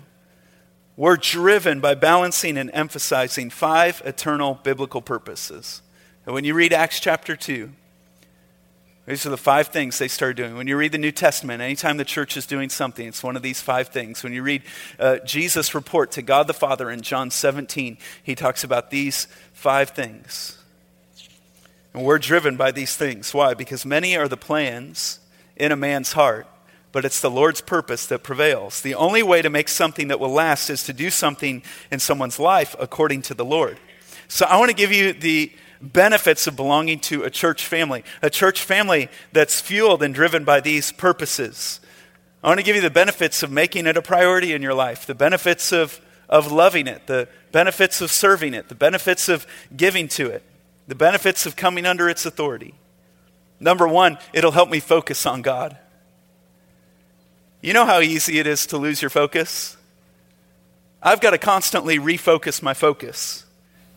We're 0.96 1.18
driven 1.18 1.80
by 1.80 1.96
balancing 1.96 2.58
and 2.58 2.70
emphasizing 2.72 3.50
five 3.50 4.02
eternal 4.06 4.60
biblical 4.64 5.02
purposes. 5.02 5.82
And 6.26 6.36
when 6.36 6.44
you 6.44 6.54
read 6.54 6.72
Acts 6.72 7.00
chapter 7.00 7.36
2, 7.36 7.72
these 9.06 9.26
are 9.26 9.32
the 9.32 9.38
five 9.38 9.68
things 9.68 9.98
they 9.98 10.08
start 10.08 10.38
doing. 10.38 10.56
When 10.56 10.68
you 10.68 10.78
read 10.78 10.94
the 10.94 10.98
New 10.98 11.12
Testament, 11.12 11.62
anytime 11.62 11.98
the 11.98 12.06
church 12.06 12.38
is 12.38 12.46
doing 12.46 12.70
something, 12.70 13.06
it's 13.06 13.24
one 13.24 13.36
of 13.36 13.42
these 13.42 13.60
five 13.60 13.90
things. 13.90 14.24
When 14.24 14.34
you 14.34 14.44
read 14.44 14.62
uh, 14.98 15.18
Jesus' 15.26 15.76
report 15.76 16.12
to 16.12 16.22
God 16.22 16.48
the 16.48 16.54
Father 16.54 16.90
in 16.90 17.02
John 17.02 17.30
17, 17.30 17.98
he 18.22 18.36
talks 18.36 18.64
about 18.64 18.92
these 18.92 19.28
five 19.52 19.90
things. 19.90 20.58
And 21.94 22.06
we're 22.06 22.20
driven 22.20 22.56
by 22.56 22.72
these 22.72 22.96
things. 22.96 23.34
Why? 23.34 23.54
Because 23.56 23.86
many 23.86 24.16
are 24.16 24.28
the 24.28 24.38
plans 24.38 25.20
in 25.58 25.72
a 25.72 25.76
man's 25.76 26.14
heart, 26.14 26.48
but 26.94 27.04
it's 27.04 27.20
the 27.20 27.32
Lord's 27.32 27.60
purpose 27.60 28.06
that 28.06 28.24
prevails. 28.24 28.80
The 28.80 28.96
only 28.96 29.24
way 29.24 29.42
to 29.42 29.50
make 29.50 29.68
something 29.68 30.08
that 30.08 30.20
will 30.20 30.32
last 30.32 30.70
is 30.70 30.84
to 30.84 30.94
do 30.94 31.10
something 31.10 31.64
in 31.92 32.00
someone's 32.00 32.40
life 32.40 32.76
according 32.80 33.24
to 33.24 33.34
the 33.34 33.44
Lord. 33.44 33.80
So 34.28 34.46
I 34.46 34.58
want 34.58 34.70
to 34.70 34.76
give 34.76 34.92
you 34.92 35.12
the 35.12 35.52
benefits 35.82 36.46
of 36.46 36.56
belonging 36.56 37.00
to 37.00 37.24
a 37.24 37.32
church 37.32 37.66
family, 37.66 38.04
a 38.22 38.30
church 38.30 38.62
family 38.62 39.10
that's 39.32 39.60
fueled 39.60 40.04
and 40.04 40.14
driven 40.14 40.46
by 40.46 40.62
these 40.62 40.92
purposes. 40.92 41.82
I 42.44 42.48
want 42.48 42.60
to 42.60 42.66
give 42.66 42.76
you 42.76 42.82
the 42.82 42.92
benefits 42.92 43.42
of 43.42 43.52
making 43.52 43.88
it 43.88 43.98
a 43.98 44.02
priority 44.02 44.54
in 44.54 44.62
your 44.62 44.76
life, 44.76 45.08
the 45.08 45.16
benefits 45.16 45.74
of, 45.74 46.00
of 46.30 46.52
loving 46.52 46.86
it, 46.86 47.08
the 47.08 47.28
benefits 47.52 48.02
of 48.02 48.12
serving 48.12 48.54
it, 48.54 48.70
the 48.70 48.76
benefits 48.76 49.28
of 49.30 49.48
giving 49.76 50.08
to 50.10 50.30
it, 50.30 50.44
the 50.88 50.96
benefits 50.96 51.48
of 51.48 51.56
coming 51.56 51.88
under 51.88 52.08
its 52.08 52.26
authority. 52.26 52.76
Number 53.60 53.88
one, 53.88 54.20
it'll 54.32 54.52
help 54.52 54.70
me 54.70 54.80
focus 54.80 55.26
on 55.26 55.42
God. 55.42 55.78
You 57.64 57.72
know 57.72 57.86
how 57.86 58.02
easy 58.02 58.40
it 58.40 58.46
is 58.46 58.68
to 58.68 58.78
lose 58.78 59.02
your 59.02 59.10
focus? 59.10 59.78
I've 61.02 61.22
got 61.22 61.32
to 61.32 61.38
constantly 61.38 61.98
refocus 61.98 62.62
my 62.62 62.74
focus. 62.74 63.46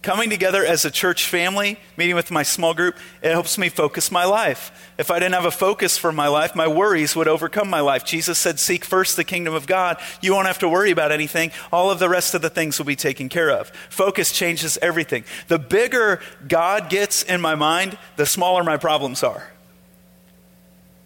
Coming 0.03 0.31
together 0.31 0.65
as 0.65 0.85
a 0.85 0.91
church 0.91 1.27
family, 1.27 1.77
meeting 1.97 2.15
with 2.15 2.31
my 2.31 2.45
small 2.45 2.75
group, 2.75 2.95
it 3.23 3.33
helps 3.33 3.59
me 3.59 3.69
focus 3.69 4.13
my 4.13 4.25
life. 4.25 4.93
If 4.99 5.11
I 5.11 5.19
didn't 5.19 5.35
have 5.35 5.47
a 5.47 5.51
focus 5.51 5.99
for 5.99 6.13
my 6.13 6.29
life, 6.29 6.55
my 6.55 6.69
worries 6.69 7.17
would 7.17 7.27
overcome 7.27 7.69
my 7.69 7.81
life. 7.81 8.05
Jesus 8.05 8.39
said, 8.39 8.61
Seek 8.61 8.85
first 8.85 9.17
the 9.17 9.25
kingdom 9.25 9.53
of 9.53 9.67
God. 9.67 10.01
You 10.23 10.33
won't 10.33 10.47
have 10.47 10.61
to 10.61 10.69
worry 10.69 10.93
about 10.93 11.11
anything. 11.11 11.51
All 11.73 11.91
of 11.91 11.99
the 11.99 12.09
rest 12.09 12.37
of 12.37 12.43
the 12.43 12.51
things 12.51 12.79
will 12.79 12.87
be 12.87 12.95
taken 12.95 13.29
care 13.29 13.51
of. 13.51 13.71
Focus 13.91 14.31
changes 14.31 14.79
everything. 14.81 15.25
The 15.49 15.59
bigger 15.59 16.21
God 16.47 16.89
gets 16.89 17.25
in 17.25 17.41
my 17.41 17.57
mind, 17.57 17.99
the 18.15 18.27
smaller 18.27 18.63
my 18.63 18.77
problems 18.77 19.25
are. 19.25 19.51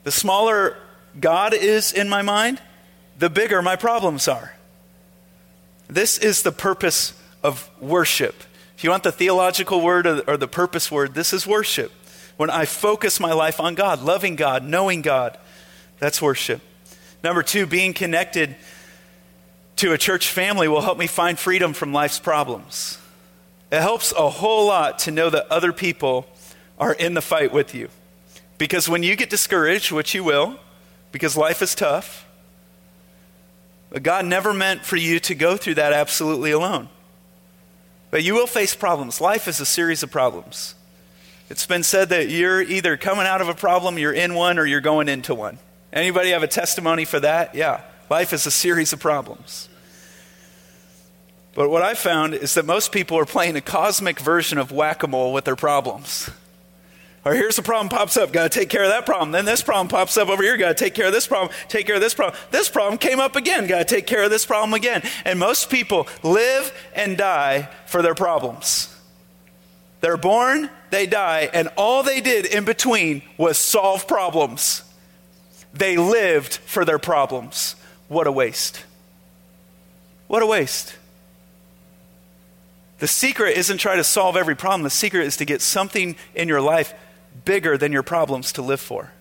The 0.05 0.13
smaller 0.13 0.77
God 1.19 1.55
is 1.55 1.93
in 1.93 2.09
my 2.09 2.23
mind, 2.23 2.61
the 3.19 3.31
bigger 3.31 3.63
my 3.63 3.77
problems 3.77 4.29
are. 4.29 4.55
This 5.89 6.19
is 6.19 6.43
the 6.43 6.53
purpose 6.53 7.15
of 7.43 7.69
worship. 7.81 8.35
If 8.77 8.85
you 8.85 8.91
want 8.91 9.03
the 9.03 9.13
theological 9.13 9.81
word 9.81 10.07
or 10.07 10.37
the 10.37 10.49
purpose 10.49 10.91
word, 10.91 11.15
this 11.15 11.33
is 11.33 11.47
worship. 11.47 11.93
When 12.37 12.49
I 12.49 12.65
focus 12.65 13.21
my 13.21 13.33
life 13.33 13.61
on 13.61 13.75
God, 13.75 14.03
loving 14.03 14.37
God, 14.37 14.65
knowing 14.65 15.03
God, 15.03 15.37
that's 15.99 16.23
worship. 16.23 16.63
Number 17.23 17.43
two, 17.43 17.67
being 17.67 17.93
connected 17.93 18.57
to 19.77 19.93
a 19.93 19.99
church 19.99 20.29
family 20.29 20.69
will 20.69 20.81
help 20.81 20.97
me 20.97 21.07
find 21.07 21.39
freedom 21.39 21.73
from 21.73 21.93
life's 21.93 22.19
problems. 22.19 22.99
It 23.71 23.81
helps 23.81 24.13
a 24.13 24.31
whole 24.31 24.67
lot 24.67 25.01
to 25.01 25.11
know 25.11 25.29
that 25.29 25.47
other 25.51 25.73
people 25.73 26.27
are 26.79 26.95
in 26.95 27.15
the 27.15 27.23
fight 27.23 27.53
with 27.53 27.75
you. 27.75 27.89
Because 28.57 28.89
when 28.89 29.03
you 29.03 29.17
get 29.17 29.29
discouraged, 29.31 29.93
which 29.93 30.15
you 30.15 30.25
will, 30.25 30.59
because 31.13 31.37
life 31.37 31.63
is 31.63 31.75
tough, 31.75 32.27
but 33.91 34.03
God 34.03 34.25
never 34.25 34.53
meant 34.53 34.85
for 34.85 34.97
you 34.97 35.19
to 35.21 35.35
go 35.35 35.57
through 35.57 35.75
that 35.75 35.93
absolutely 35.93 36.53
alone. 36.53 36.89
But 38.11 38.23
you 38.23 38.35
will 38.35 38.47
face 38.47 38.75
problems. 38.75 39.21
Life 39.21 39.49
is 39.49 39.61
a 39.61 39.67
series 39.67 40.03
of 40.03 40.11
problems. 40.11 40.75
It's 41.49 41.67
been 41.67 41.83
said 41.83 42.11
that 42.11 42.29
you're 42.29 42.63
either 42.63 42.97
coming 42.97 43.27
out 43.27 43.41
of 43.41 43.49
a 43.49 43.55
problem, 43.55 43.99
you're 43.99 44.13
in 44.13 44.35
one, 44.35 44.59
or 44.59 44.65
you're 44.65 44.81
going 44.81 45.09
into 45.09 45.35
one. 45.35 45.59
Anybody 45.93 46.31
have 46.31 46.45
a 46.45 46.49
testimony 46.49 47.05
for 47.05 47.19
that? 47.21 47.55
Yeah. 47.55 47.81
Life 48.09 48.33
is 48.33 48.47
a 48.47 48.51
series 48.51 48.93
of 48.93 49.01
problems. 49.01 49.69
But 51.55 51.69
what 51.69 51.83
I 51.83 51.95
found 51.95 52.35
is 52.35 52.55
that 52.55 52.65
most 52.65 52.93
people 52.93 53.19
are 53.19 53.25
playing 53.25 53.57
a 53.57 53.61
cosmic 53.61 54.21
version 54.21 54.59
of 54.59 54.71
whack 54.71 55.03
a 55.03 55.09
mole 55.09 55.33
with 55.33 55.45
their 55.45 55.57
problems. 55.57 56.31
Or 57.25 57.35
here's 57.35 57.59
a 57.59 57.63
problem 57.63 57.91
pops 57.91 58.17
up, 58.17 58.33
got 58.33 58.51
to 58.51 58.59
take 58.59 58.71
care 58.71 58.83
of 58.83 58.89
that 58.89 59.05
problem. 59.05 59.31
Then 59.33 59.45
this 59.45 59.63
problem 59.63 59.89
pops 59.89 60.17
up 60.17 60.29
over 60.29 60.43
here, 60.43 60.57
got 60.57 60.69
to 60.69 60.85
take 60.85 60.95
care 60.95 61.07
of 61.07 61.13
this 61.13 61.27
problem, 61.27 61.55
take 61.69 61.87
care 61.87 61.97
of 61.97 62.01
this 62.01 62.15
problem. 62.15 62.39
This 62.51 62.71
problem 62.71 62.97
came 62.97 63.21
up 63.21 63.37
again, 63.37 63.67
got 63.67 63.87
to 63.87 63.95
take 63.95 64.07
care 64.07 64.23
of 64.23 64.31
this 64.31 64.47
problem 64.47 64.73
again. 64.73 65.03
And 65.27 65.39
most 65.39 65.69
people 65.69 66.09
live 66.23 66.73
and 66.95 67.19
die 67.19 67.69
for 67.87 68.01
their 68.01 68.15
problems. 68.15 68.97
They're 70.01 70.17
born, 70.17 70.71
they 70.89 71.05
die, 71.05 71.51
and 71.53 71.69
all 71.77 72.03
they 72.03 72.23
did 72.23 72.47
in 72.47 72.65
between 72.65 73.21
was 73.37 73.59
solve 73.59 74.09
problems. 74.09 74.83
They 75.75 75.99
lived 75.99 76.57
for 76.57 76.87
their 76.87 76.99
problems. 76.99 77.77
What 78.09 78.27
a 78.27 78.33
waste. 78.33 78.83
What 80.27 80.43
a 80.43 80.47
waste. 80.47 80.97
The 82.99 83.07
secret 83.07 83.59
isn't 83.59 83.79
try 83.79 83.97
to 83.97 84.05
solve 84.05 84.37
every 84.37 84.57
problem. 84.57 84.83
The 84.83 84.91
secret 84.91 85.27
is 85.27 85.37
to 85.37 85.45
get 85.45 85.61
something 85.61 86.17
in 86.35 86.49
your 86.49 86.61
life 86.63 86.95
bigger 87.45 87.77
than 87.77 87.93
your 87.93 88.03
problems 88.03 88.53
to 88.53 88.63
live 88.63 88.81
for, 88.81 89.13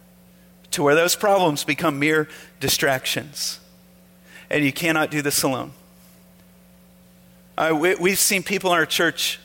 to 0.71 0.83
where 0.83 0.95
those 0.95 1.15
problems 1.15 1.63
become 1.63 1.99
mere 1.99 2.27
distractions. 2.59 3.59
And 4.49 4.63
you 4.65 4.73
cannot 4.73 5.11
do 5.11 5.21
this 5.21 5.43
alone. 5.43 5.73
We, 7.59 7.95
we've 7.95 8.17
seen 8.17 8.43
people 8.43 8.71
in 8.71 8.79
our 8.79 8.85
church 8.85 9.39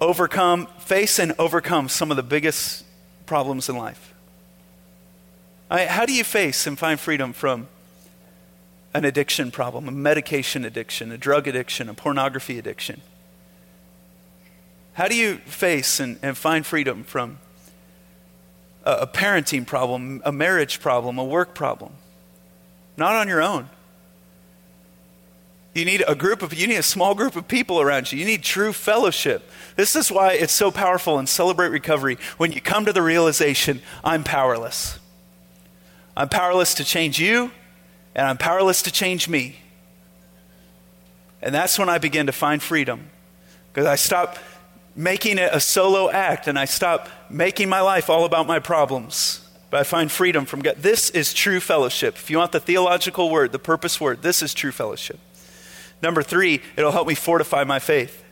overcome, 0.00 0.66
face 0.80 1.18
and 1.18 1.34
overcome 1.38 1.88
some 1.88 2.10
of 2.10 2.16
the 2.16 2.22
biggest 2.22 2.84
problems 3.26 3.68
in 3.68 3.76
life. 3.76 4.12
I, 5.70 5.86
how 5.86 6.04
do 6.04 6.12
you 6.12 6.24
face 6.24 6.66
and 6.66 6.78
find 6.78 7.00
freedom 7.00 7.32
from 7.32 7.68
an 8.92 9.04
addiction 9.04 9.50
problem, 9.50 9.88
a 9.88 9.92
medication 9.92 10.64
addiction, 10.64 11.10
a 11.10 11.18
drug 11.18 11.48
addiction, 11.48 11.88
a 11.88 11.94
pornography 11.94 12.58
addiction? 12.58 13.00
How 14.94 15.08
do 15.08 15.16
you 15.16 15.36
face 15.38 16.00
and, 16.00 16.18
and 16.22 16.36
find 16.36 16.64
freedom 16.64 17.04
from 17.04 17.38
a, 18.84 18.92
a 18.92 19.06
parenting 19.06 19.66
problem, 19.66 20.22
a 20.24 20.32
marriage 20.32 20.80
problem, 20.80 21.18
a 21.18 21.24
work 21.24 21.54
problem? 21.54 21.92
Not 22.96 23.14
on 23.14 23.28
your 23.28 23.42
own. 23.42 23.68
You 25.74 25.84
need 25.84 26.04
a 26.06 26.14
group 26.14 26.42
of 26.42 26.54
you 26.54 26.68
need 26.68 26.76
a 26.76 26.84
small 26.84 27.16
group 27.16 27.34
of 27.34 27.48
people 27.48 27.80
around 27.80 28.12
you. 28.12 28.20
You 28.20 28.24
need 28.24 28.44
true 28.44 28.72
fellowship. 28.72 29.50
This 29.74 29.96
is 29.96 30.12
why 30.12 30.34
it's 30.34 30.52
so 30.52 30.70
powerful 30.70 31.18
in 31.18 31.26
Celebrate 31.26 31.70
Recovery 31.70 32.16
when 32.36 32.52
you 32.52 32.60
come 32.60 32.84
to 32.84 32.92
the 32.92 33.02
realization, 33.02 33.82
I'm 34.04 34.22
powerless. 34.22 35.00
I'm 36.16 36.28
powerless 36.28 36.74
to 36.74 36.84
change 36.84 37.18
you, 37.18 37.50
and 38.14 38.28
I'm 38.28 38.38
powerless 38.38 38.82
to 38.82 38.92
change 38.92 39.28
me. 39.28 39.56
And 41.42 41.52
that's 41.52 41.76
when 41.76 41.88
I 41.88 41.98
begin 41.98 42.26
to 42.26 42.32
find 42.32 42.62
freedom. 42.62 43.10
Because 43.72 43.86
I 43.86 43.96
stop 43.96 44.38
making 44.96 45.38
it 45.38 45.50
a 45.52 45.60
solo 45.60 46.10
act 46.10 46.46
and 46.46 46.58
I 46.58 46.66
stop 46.66 47.08
making 47.28 47.68
my 47.68 47.80
life 47.80 48.08
all 48.08 48.24
about 48.24 48.46
my 48.46 48.58
problems. 48.58 49.40
But 49.70 49.80
I 49.80 49.82
find 49.82 50.10
freedom 50.10 50.44
from 50.44 50.62
God. 50.62 50.76
This 50.78 51.10
is 51.10 51.34
true 51.34 51.58
fellowship. 51.58 52.14
If 52.14 52.30
you 52.30 52.38
want 52.38 52.52
the 52.52 52.60
theological 52.60 53.28
word, 53.28 53.50
the 53.50 53.58
purpose 53.58 54.00
word, 54.00 54.22
this 54.22 54.40
is 54.40 54.54
true 54.54 54.70
fellowship. 54.70 55.18
Number 56.00 56.22
three, 56.22 56.62
it'll 56.76 56.92
help 56.92 57.08
me 57.08 57.14
fortify 57.16 57.64
my 57.64 57.80
faith. 57.80 58.22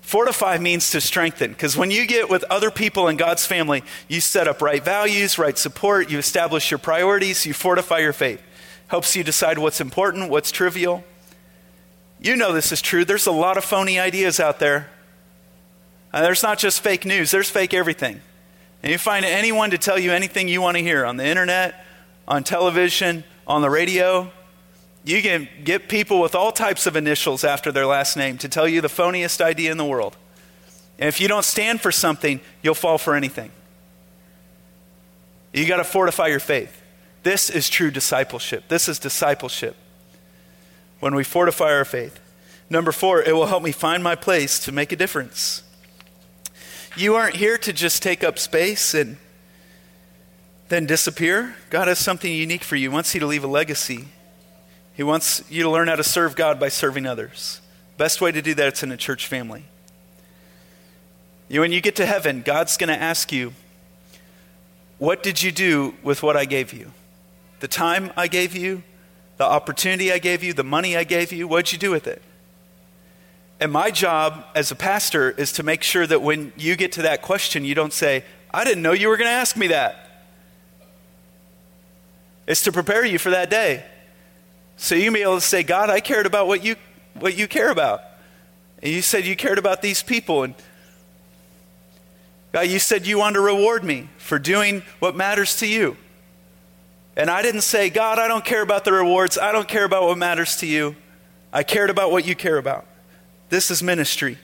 Fortify 0.00 0.58
means 0.58 0.90
to 0.90 1.00
strengthen, 1.00 1.50
because 1.50 1.76
when 1.76 1.90
you 1.90 2.06
get 2.06 2.28
with 2.28 2.42
other 2.44 2.70
people 2.70 3.06
in 3.08 3.16
God's 3.16 3.46
family, 3.46 3.84
you 4.08 4.20
set 4.20 4.48
up 4.48 4.60
right 4.60 4.82
values, 4.82 5.38
right 5.38 5.56
support, 5.56 6.10
you 6.10 6.18
establish 6.18 6.70
your 6.70 6.78
priorities, 6.78 7.46
you 7.46 7.54
fortify 7.54 7.98
your 7.98 8.12
faith. 8.12 8.42
Helps 8.88 9.14
you 9.14 9.22
decide 9.22 9.58
what's 9.58 9.80
important, 9.80 10.28
what's 10.28 10.50
trivial. 10.50 11.04
You 12.20 12.34
know 12.34 12.52
this 12.52 12.72
is 12.72 12.82
true. 12.82 13.04
There's 13.04 13.26
a 13.26 13.32
lot 13.32 13.56
of 13.56 13.64
phony 13.64 13.98
ideas 14.00 14.40
out 14.40 14.58
there. 14.58 14.88
And 16.12 16.24
there's 16.24 16.42
not 16.42 16.58
just 16.58 16.82
fake 16.82 17.04
news, 17.04 17.30
there's 17.30 17.50
fake 17.50 17.72
everything. 17.72 18.20
And 18.82 18.90
you 18.90 18.98
find 18.98 19.24
anyone 19.24 19.70
to 19.70 19.78
tell 19.78 19.98
you 19.98 20.12
anything 20.12 20.48
you 20.48 20.60
want 20.60 20.76
to 20.76 20.82
hear 20.82 21.04
on 21.04 21.16
the 21.16 21.26
internet, 21.26 21.84
on 22.26 22.44
television, 22.44 23.24
on 23.46 23.62
the 23.62 23.70
radio. 23.70 24.30
You 25.04 25.22
can 25.22 25.48
get 25.64 25.88
people 25.88 26.20
with 26.20 26.34
all 26.34 26.52
types 26.52 26.86
of 26.86 26.96
initials 26.96 27.44
after 27.44 27.72
their 27.72 27.86
last 27.86 28.16
name 28.16 28.38
to 28.38 28.48
tell 28.48 28.68
you 28.68 28.80
the 28.80 28.88
phoniest 28.88 29.40
idea 29.40 29.70
in 29.70 29.78
the 29.78 29.84
world. 29.84 30.16
And 30.98 31.08
if 31.08 31.20
you 31.20 31.28
don't 31.28 31.44
stand 31.44 31.80
for 31.80 31.90
something, 31.90 32.40
you'll 32.62 32.74
fall 32.74 32.98
for 32.98 33.14
anything. 33.14 33.50
You 35.52 35.66
got 35.66 35.78
to 35.78 35.84
fortify 35.84 36.28
your 36.28 36.40
faith. 36.40 36.80
This 37.22 37.50
is 37.50 37.68
true 37.68 37.90
discipleship. 37.90 38.64
This 38.68 38.88
is 38.88 38.98
discipleship. 38.98 39.76
When 41.00 41.14
we 41.14 41.24
fortify 41.24 41.72
our 41.72 41.84
faith. 41.84 42.20
Number 42.70 42.92
four, 42.92 43.22
it 43.22 43.34
will 43.34 43.46
help 43.46 43.62
me 43.62 43.72
find 43.72 44.02
my 44.02 44.14
place 44.14 44.58
to 44.60 44.72
make 44.72 44.92
a 44.92 44.96
difference. 44.96 45.62
You 46.94 47.14
aren't 47.14 47.36
here 47.36 47.56
to 47.56 47.72
just 47.72 48.02
take 48.02 48.22
up 48.22 48.38
space 48.38 48.92
and 48.92 49.16
then 50.68 50.84
disappear. 50.84 51.56
God 51.70 51.88
has 51.88 51.98
something 51.98 52.30
unique 52.30 52.62
for 52.62 52.76
you. 52.76 52.90
He 52.90 52.94
wants 52.94 53.14
you 53.14 53.20
to 53.20 53.26
leave 53.26 53.44
a 53.44 53.48
legacy. 53.48 54.06
He 54.94 55.02
wants 55.02 55.42
you 55.48 55.62
to 55.62 55.70
learn 55.70 55.88
how 55.88 55.96
to 55.96 56.04
serve 56.04 56.36
God 56.36 56.60
by 56.60 56.68
serving 56.68 57.06
others. 57.06 57.62
Best 57.96 58.20
way 58.20 58.30
to 58.30 58.42
do 58.42 58.52
that 58.54 58.74
is 58.74 58.82
in 58.82 58.92
a 58.92 58.96
church 58.98 59.26
family. 59.26 59.64
You, 61.48 61.60
when 61.60 61.72
you 61.72 61.80
get 61.80 61.96
to 61.96 62.06
heaven, 62.06 62.42
God's 62.42 62.76
going 62.76 62.88
to 62.88 63.00
ask 63.00 63.32
you, 63.32 63.54
What 64.98 65.22
did 65.22 65.42
you 65.42 65.50
do 65.50 65.94
with 66.02 66.22
what 66.22 66.36
I 66.36 66.44
gave 66.44 66.74
you? 66.74 66.92
The 67.60 67.68
time 67.68 68.12
I 68.16 68.26
gave 68.26 68.54
you, 68.54 68.82
the 69.38 69.44
opportunity 69.44 70.12
I 70.12 70.18
gave 70.18 70.42
you, 70.42 70.52
the 70.52 70.64
money 70.64 70.96
I 70.96 71.04
gave 71.04 71.32
you, 71.32 71.48
what'd 71.48 71.72
you 71.72 71.78
do 71.78 71.90
with 71.90 72.06
it? 72.06 72.20
And 73.62 73.70
my 73.70 73.92
job 73.92 74.44
as 74.56 74.72
a 74.72 74.74
pastor 74.74 75.30
is 75.30 75.52
to 75.52 75.62
make 75.62 75.84
sure 75.84 76.04
that 76.04 76.20
when 76.20 76.52
you 76.56 76.74
get 76.74 76.90
to 76.92 77.02
that 77.02 77.22
question, 77.22 77.64
you 77.64 77.76
don't 77.76 77.92
say, 77.92 78.24
I 78.52 78.64
didn't 78.64 78.82
know 78.82 78.90
you 78.90 79.06
were 79.06 79.16
going 79.16 79.28
to 79.28 79.34
ask 79.34 79.56
me 79.56 79.68
that. 79.68 80.26
It's 82.48 82.64
to 82.64 82.72
prepare 82.72 83.04
you 83.04 83.20
for 83.20 83.30
that 83.30 83.50
day. 83.50 83.84
So 84.78 84.96
you 84.96 85.04
can 85.04 85.12
be 85.12 85.22
able 85.22 85.36
to 85.36 85.40
say, 85.40 85.62
God, 85.62 85.90
I 85.90 86.00
cared 86.00 86.26
about 86.26 86.48
what 86.48 86.64
you, 86.64 86.74
what 87.14 87.38
you 87.38 87.46
care 87.46 87.70
about. 87.70 88.00
And 88.82 88.90
you 88.90 89.00
said 89.00 89.26
you 89.26 89.36
cared 89.36 89.58
about 89.58 89.80
these 89.80 90.02
people. 90.02 90.42
And 90.42 90.56
God, 92.50 92.62
you 92.62 92.80
said 92.80 93.06
you 93.06 93.18
wanted 93.18 93.34
to 93.34 93.42
reward 93.42 93.84
me 93.84 94.08
for 94.18 94.40
doing 94.40 94.82
what 94.98 95.14
matters 95.14 95.58
to 95.58 95.68
you. 95.68 95.96
And 97.14 97.30
I 97.30 97.42
didn't 97.42 97.60
say, 97.60 97.90
God, 97.90 98.18
I 98.18 98.26
don't 98.26 98.44
care 98.44 98.62
about 98.62 98.84
the 98.84 98.92
rewards. 98.92 99.38
I 99.38 99.52
don't 99.52 99.68
care 99.68 99.84
about 99.84 100.02
what 100.02 100.18
matters 100.18 100.56
to 100.56 100.66
you. 100.66 100.96
I 101.52 101.62
cared 101.62 101.90
about 101.90 102.10
what 102.10 102.26
you 102.26 102.34
care 102.34 102.58
about. 102.58 102.86
This 103.52 103.70
is 103.70 103.82
ministry. 103.82 104.38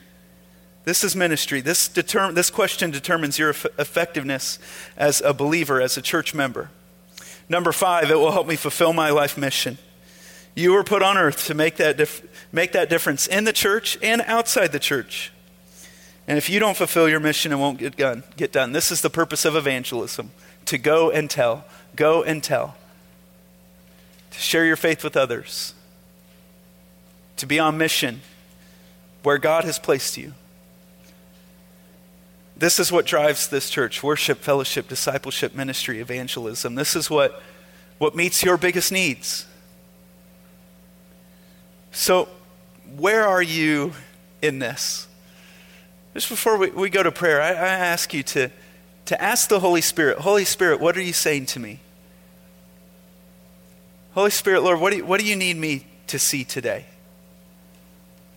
This 0.83 1.03
is 1.03 1.15
ministry. 1.15 1.61
This, 1.61 1.89
determ- 1.89 2.35
this 2.35 2.51
question 2.51 2.91
determines 2.91 3.39
your 3.39 3.49
eff- 3.49 3.65
effectiveness 3.79 4.59
as 4.95 5.19
a 5.21 5.33
believer, 5.33 5.81
as 5.81 5.97
a 5.97 6.01
church 6.03 6.35
member. 6.35 6.69
Number 7.49 7.71
five, 7.71 8.11
it 8.11 8.19
will 8.19 8.31
help 8.31 8.45
me 8.45 8.55
fulfill 8.55 8.93
my 8.93 9.09
life 9.09 9.35
mission. 9.35 9.79
You 10.55 10.73
were 10.73 10.83
put 10.83 11.01
on 11.01 11.17
earth 11.17 11.47
to 11.47 11.55
make 11.55 11.77
that, 11.77 11.97
dif- 11.97 12.21
make 12.51 12.73
that 12.73 12.87
difference 12.87 13.25
in 13.25 13.45
the 13.45 13.51
church 13.51 13.97
and 14.03 14.21
outside 14.27 14.73
the 14.73 14.79
church. 14.79 15.31
And 16.27 16.37
if 16.37 16.47
you 16.47 16.59
don't 16.59 16.77
fulfill 16.77 17.09
your 17.09 17.19
mission, 17.19 17.51
it 17.51 17.57
won't 17.57 17.79
get 17.79 17.97
done. 17.97 18.21
Get 18.37 18.51
done. 18.51 18.73
This 18.73 18.91
is 18.91 19.01
the 19.01 19.09
purpose 19.09 19.43
of 19.43 19.55
evangelism 19.55 20.29
to 20.65 20.77
go 20.77 21.09
and 21.09 21.31
tell, 21.31 21.65
go 21.95 22.21
and 22.21 22.43
tell, 22.43 22.75
to 24.29 24.39
share 24.39 24.65
your 24.65 24.75
faith 24.75 25.03
with 25.03 25.17
others, 25.17 25.73
to 27.37 27.47
be 27.47 27.57
on 27.57 27.75
mission 27.75 28.21
where 29.23 29.37
God 29.37 29.63
has 29.63 29.79
placed 29.79 30.17
you. 30.17 30.33
This 32.59 32.77
is 32.77 32.91
what 32.91 33.05
drives 33.05 33.47
this 33.47 33.69
church 33.69 34.03
worship, 34.03 34.39
fellowship, 34.39 34.89
discipleship, 34.89 35.55
ministry, 35.55 36.01
evangelism. 36.01 36.75
This 36.75 36.95
is 36.95 37.09
what, 37.09 37.41
what 37.97 38.15
meets 38.15 38.43
your 38.43 38.57
biggest 38.57 38.91
needs. 38.91 39.45
So, 41.91 42.27
where 42.97 43.25
are 43.25 43.41
you 43.41 43.93
in 44.41 44.59
this? 44.59 45.07
Just 46.13 46.27
before 46.27 46.57
we, 46.57 46.69
we 46.71 46.89
go 46.89 47.01
to 47.01 47.11
prayer, 47.11 47.41
I, 47.41 47.49
I 47.49 47.69
ask 47.69 48.13
you 48.13 48.23
to, 48.23 48.51
to 49.05 49.21
ask 49.21 49.47
the 49.47 49.59
Holy 49.59 49.81
Spirit 49.81 50.19
Holy 50.19 50.45
Spirit, 50.45 50.81
what 50.81 50.97
are 50.97 51.01
you 51.01 51.13
saying 51.13 51.45
to 51.47 51.59
me? 51.59 51.79
Holy 54.13 54.31
Spirit, 54.31 54.63
Lord, 54.63 54.81
what 54.81 54.91
do 54.91 54.97
you, 54.97 55.05
what 55.05 55.19
do 55.19 55.25
you 55.25 55.35
need 55.35 55.55
me 55.55 55.85
to 56.07 56.19
see 56.19 56.43
today? 56.43 56.85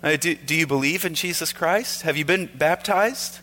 Uh, 0.02 0.16
do, 0.16 0.34
do 0.34 0.54
you 0.54 0.66
believe 0.66 1.04
in 1.04 1.14
Jesus 1.14 1.52
Christ? 1.52 2.02
Have 2.02 2.16
you 2.16 2.24
been 2.24 2.50
baptized? 2.54 3.38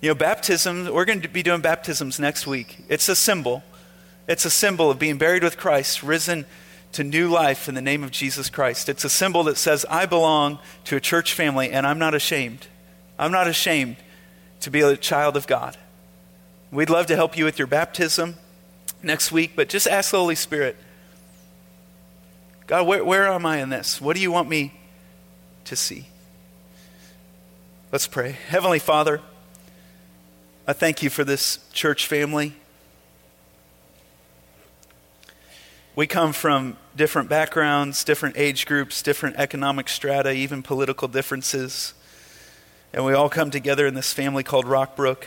You 0.00 0.10
know, 0.10 0.14
baptism, 0.14 0.92
we're 0.92 1.04
going 1.04 1.22
to 1.22 1.28
be 1.28 1.42
doing 1.42 1.60
baptisms 1.60 2.20
next 2.20 2.46
week. 2.46 2.78
It's 2.88 3.08
a 3.08 3.16
symbol. 3.16 3.64
It's 4.28 4.44
a 4.44 4.50
symbol 4.50 4.90
of 4.90 5.00
being 5.00 5.18
buried 5.18 5.42
with 5.42 5.56
Christ, 5.56 6.04
risen 6.04 6.46
to 6.92 7.02
new 7.02 7.28
life 7.28 7.68
in 7.68 7.74
the 7.74 7.82
name 7.82 8.04
of 8.04 8.12
Jesus 8.12 8.48
Christ. 8.48 8.88
It's 8.88 9.04
a 9.04 9.10
symbol 9.10 9.42
that 9.44 9.56
says, 9.56 9.84
I 9.90 10.06
belong 10.06 10.60
to 10.84 10.96
a 10.96 11.00
church 11.00 11.34
family 11.34 11.72
and 11.72 11.84
I'm 11.84 11.98
not 11.98 12.14
ashamed. 12.14 12.68
I'm 13.18 13.32
not 13.32 13.48
ashamed 13.48 13.96
to 14.60 14.70
be 14.70 14.80
a 14.80 14.96
child 14.96 15.36
of 15.36 15.48
God. 15.48 15.76
We'd 16.70 16.90
love 16.90 17.06
to 17.06 17.16
help 17.16 17.36
you 17.36 17.44
with 17.44 17.58
your 17.58 17.66
baptism 17.66 18.36
next 19.02 19.32
week, 19.32 19.52
but 19.56 19.68
just 19.68 19.88
ask 19.88 20.12
the 20.12 20.18
Holy 20.18 20.36
Spirit 20.36 20.76
God, 22.68 22.86
where, 22.86 23.04
where 23.04 23.26
am 23.26 23.44
I 23.44 23.58
in 23.58 23.68
this? 23.68 24.00
What 24.00 24.14
do 24.14 24.22
you 24.22 24.30
want 24.30 24.48
me 24.48 24.79
to 25.70 25.76
see? 25.76 26.06
Let's 27.92 28.08
pray. 28.08 28.32
Heavenly 28.48 28.80
Father, 28.80 29.20
I 30.66 30.72
thank 30.72 31.00
you 31.00 31.10
for 31.10 31.22
this 31.22 31.60
church 31.72 32.08
family. 32.08 32.56
We 35.94 36.08
come 36.08 36.32
from 36.32 36.76
different 36.96 37.28
backgrounds, 37.28 38.02
different 38.02 38.36
age 38.36 38.66
groups, 38.66 39.00
different 39.00 39.36
economic 39.36 39.88
strata, 39.88 40.32
even 40.32 40.64
political 40.64 41.06
differences. 41.06 41.94
And 42.92 43.04
we 43.04 43.12
all 43.12 43.28
come 43.28 43.52
together 43.52 43.86
in 43.86 43.94
this 43.94 44.12
family 44.12 44.42
called 44.42 44.64
Rockbrook. 44.64 45.22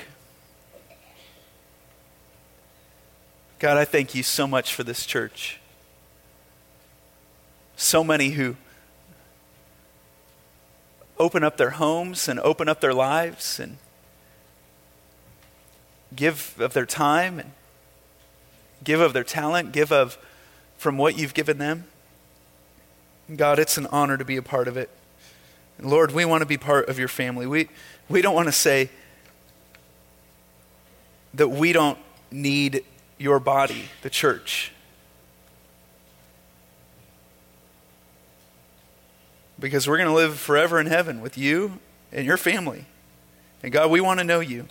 God, 3.59 3.77
I 3.77 3.85
thank 3.85 4.13
you 4.13 4.23
so 4.23 4.45
much 4.45 4.75
for 4.75 4.83
this 4.83 5.05
church. 5.05 5.61
So 7.77 8.03
many 8.03 8.31
who 8.31 8.57
open 11.19 11.43
up 11.43 11.57
their 11.57 11.71
homes 11.71 12.27
and 12.27 12.39
open 12.39 12.67
up 12.67 12.81
their 12.81 12.93
lives 12.93 13.59
and 13.59 13.77
give 16.15 16.55
of 16.59 16.73
their 16.73 16.85
time 16.85 17.39
and 17.39 17.51
give 18.83 18.99
of 18.99 19.13
their 19.13 19.23
talent, 19.23 19.71
give 19.71 19.91
of 19.91 20.17
from 20.77 20.97
what 20.97 21.17
you've 21.17 21.33
given 21.33 21.57
them. 21.57 21.85
God, 23.33 23.57
it's 23.59 23.77
an 23.77 23.87
honor 23.87 24.17
to 24.17 24.25
be 24.25 24.37
a 24.37 24.41
part 24.41 24.67
of 24.67 24.75
it. 24.75 24.89
Lord, 25.79 26.11
we 26.11 26.25
want 26.25 26.41
to 26.41 26.45
be 26.45 26.57
part 26.57 26.87
of 26.87 26.99
your 26.99 27.07
family. 27.07 27.47
We, 27.47 27.69
we 28.09 28.21
don't 28.21 28.35
want 28.35 28.47
to 28.47 28.53
say 28.53 28.89
that 31.33 31.49
we 31.49 31.73
don't 31.73 31.97
need 32.31 32.83
your 33.17 33.39
body, 33.39 33.85
the 34.01 34.09
church. 34.09 34.71
Because 39.63 39.87
we're 39.87 39.95
going 39.95 40.09
to 40.09 40.13
live 40.13 40.37
forever 40.39 40.77
in 40.77 40.87
heaven 40.87 41.21
with 41.21 41.37
you 41.37 41.79
and 42.11 42.25
your 42.25 42.35
family. 42.35 42.83
And 43.63 43.71
God, 43.71 43.89
we 43.89 44.01
want 44.01 44.19
to 44.19 44.25
know 44.25 44.41
you. 44.41 44.65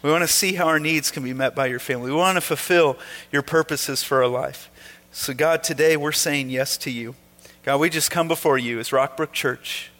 We 0.00 0.10
want 0.10 0.22
to 0.22 0.28
see 0.28 0.54
how 0.54 0.66
our 0.66 0.80
needs 0.80 1.10
can 1.10 1.22
be 1.22 1.34
met 1.34 1.54
by 1.54 1.66
your 1.66 1.78
family. 1.78 2.10
We 2.10 2.16
want 2.16 2.36
to 2.36 2.40
fulfill 2.40 2.96
your 3.30 3.42
purposes 3.42 4.02
for 4.02 4.22
our 4.22 4.28
life. 4.28 4.70
So, 5.12 5.34
God, 5.34 5.62
today 5.62 5.98
we're 5.98 6.10
saying 6.10 6.48
yes 6.48 6.78
to 6.78 6.90
you. 6.90 7.16
God, 7.64 7.80
we 7.80 7.90
just 7.90 8.10
come 8.10 8.26
before 8.26 8.56
you 8.56 8.78
as 8.78 8.88
Rockbrook 8.88 9.32
Church, 9.32 9.90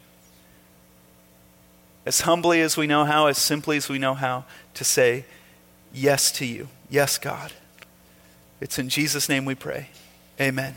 as 2.06 2.22
humbly 2.22 2.62
as 2.62 2.78
we 2.78 2.86
know 2.86 3.04
how, 3.04 3.26
as 3.26 3.36
simply 3.36 3.76
as 3.76 3.90
we 3.90 3.98
know 3.98 4.14
how, 4.14 4.46
to 4.72 4.84
say 4.84 5.26
yes 5.92 6.32
to 6.32 6.46
you. 6.46 6.68
Yes, 6.88 7.18
God. 7.18 7.52
It's 8.58 8.78
in 8.78 8.88
Jesus' 8.88 9.28
name 9.28 9.44
we 9.44 9.54
pray. 9.54 9.90
Amen. 10.40 10.76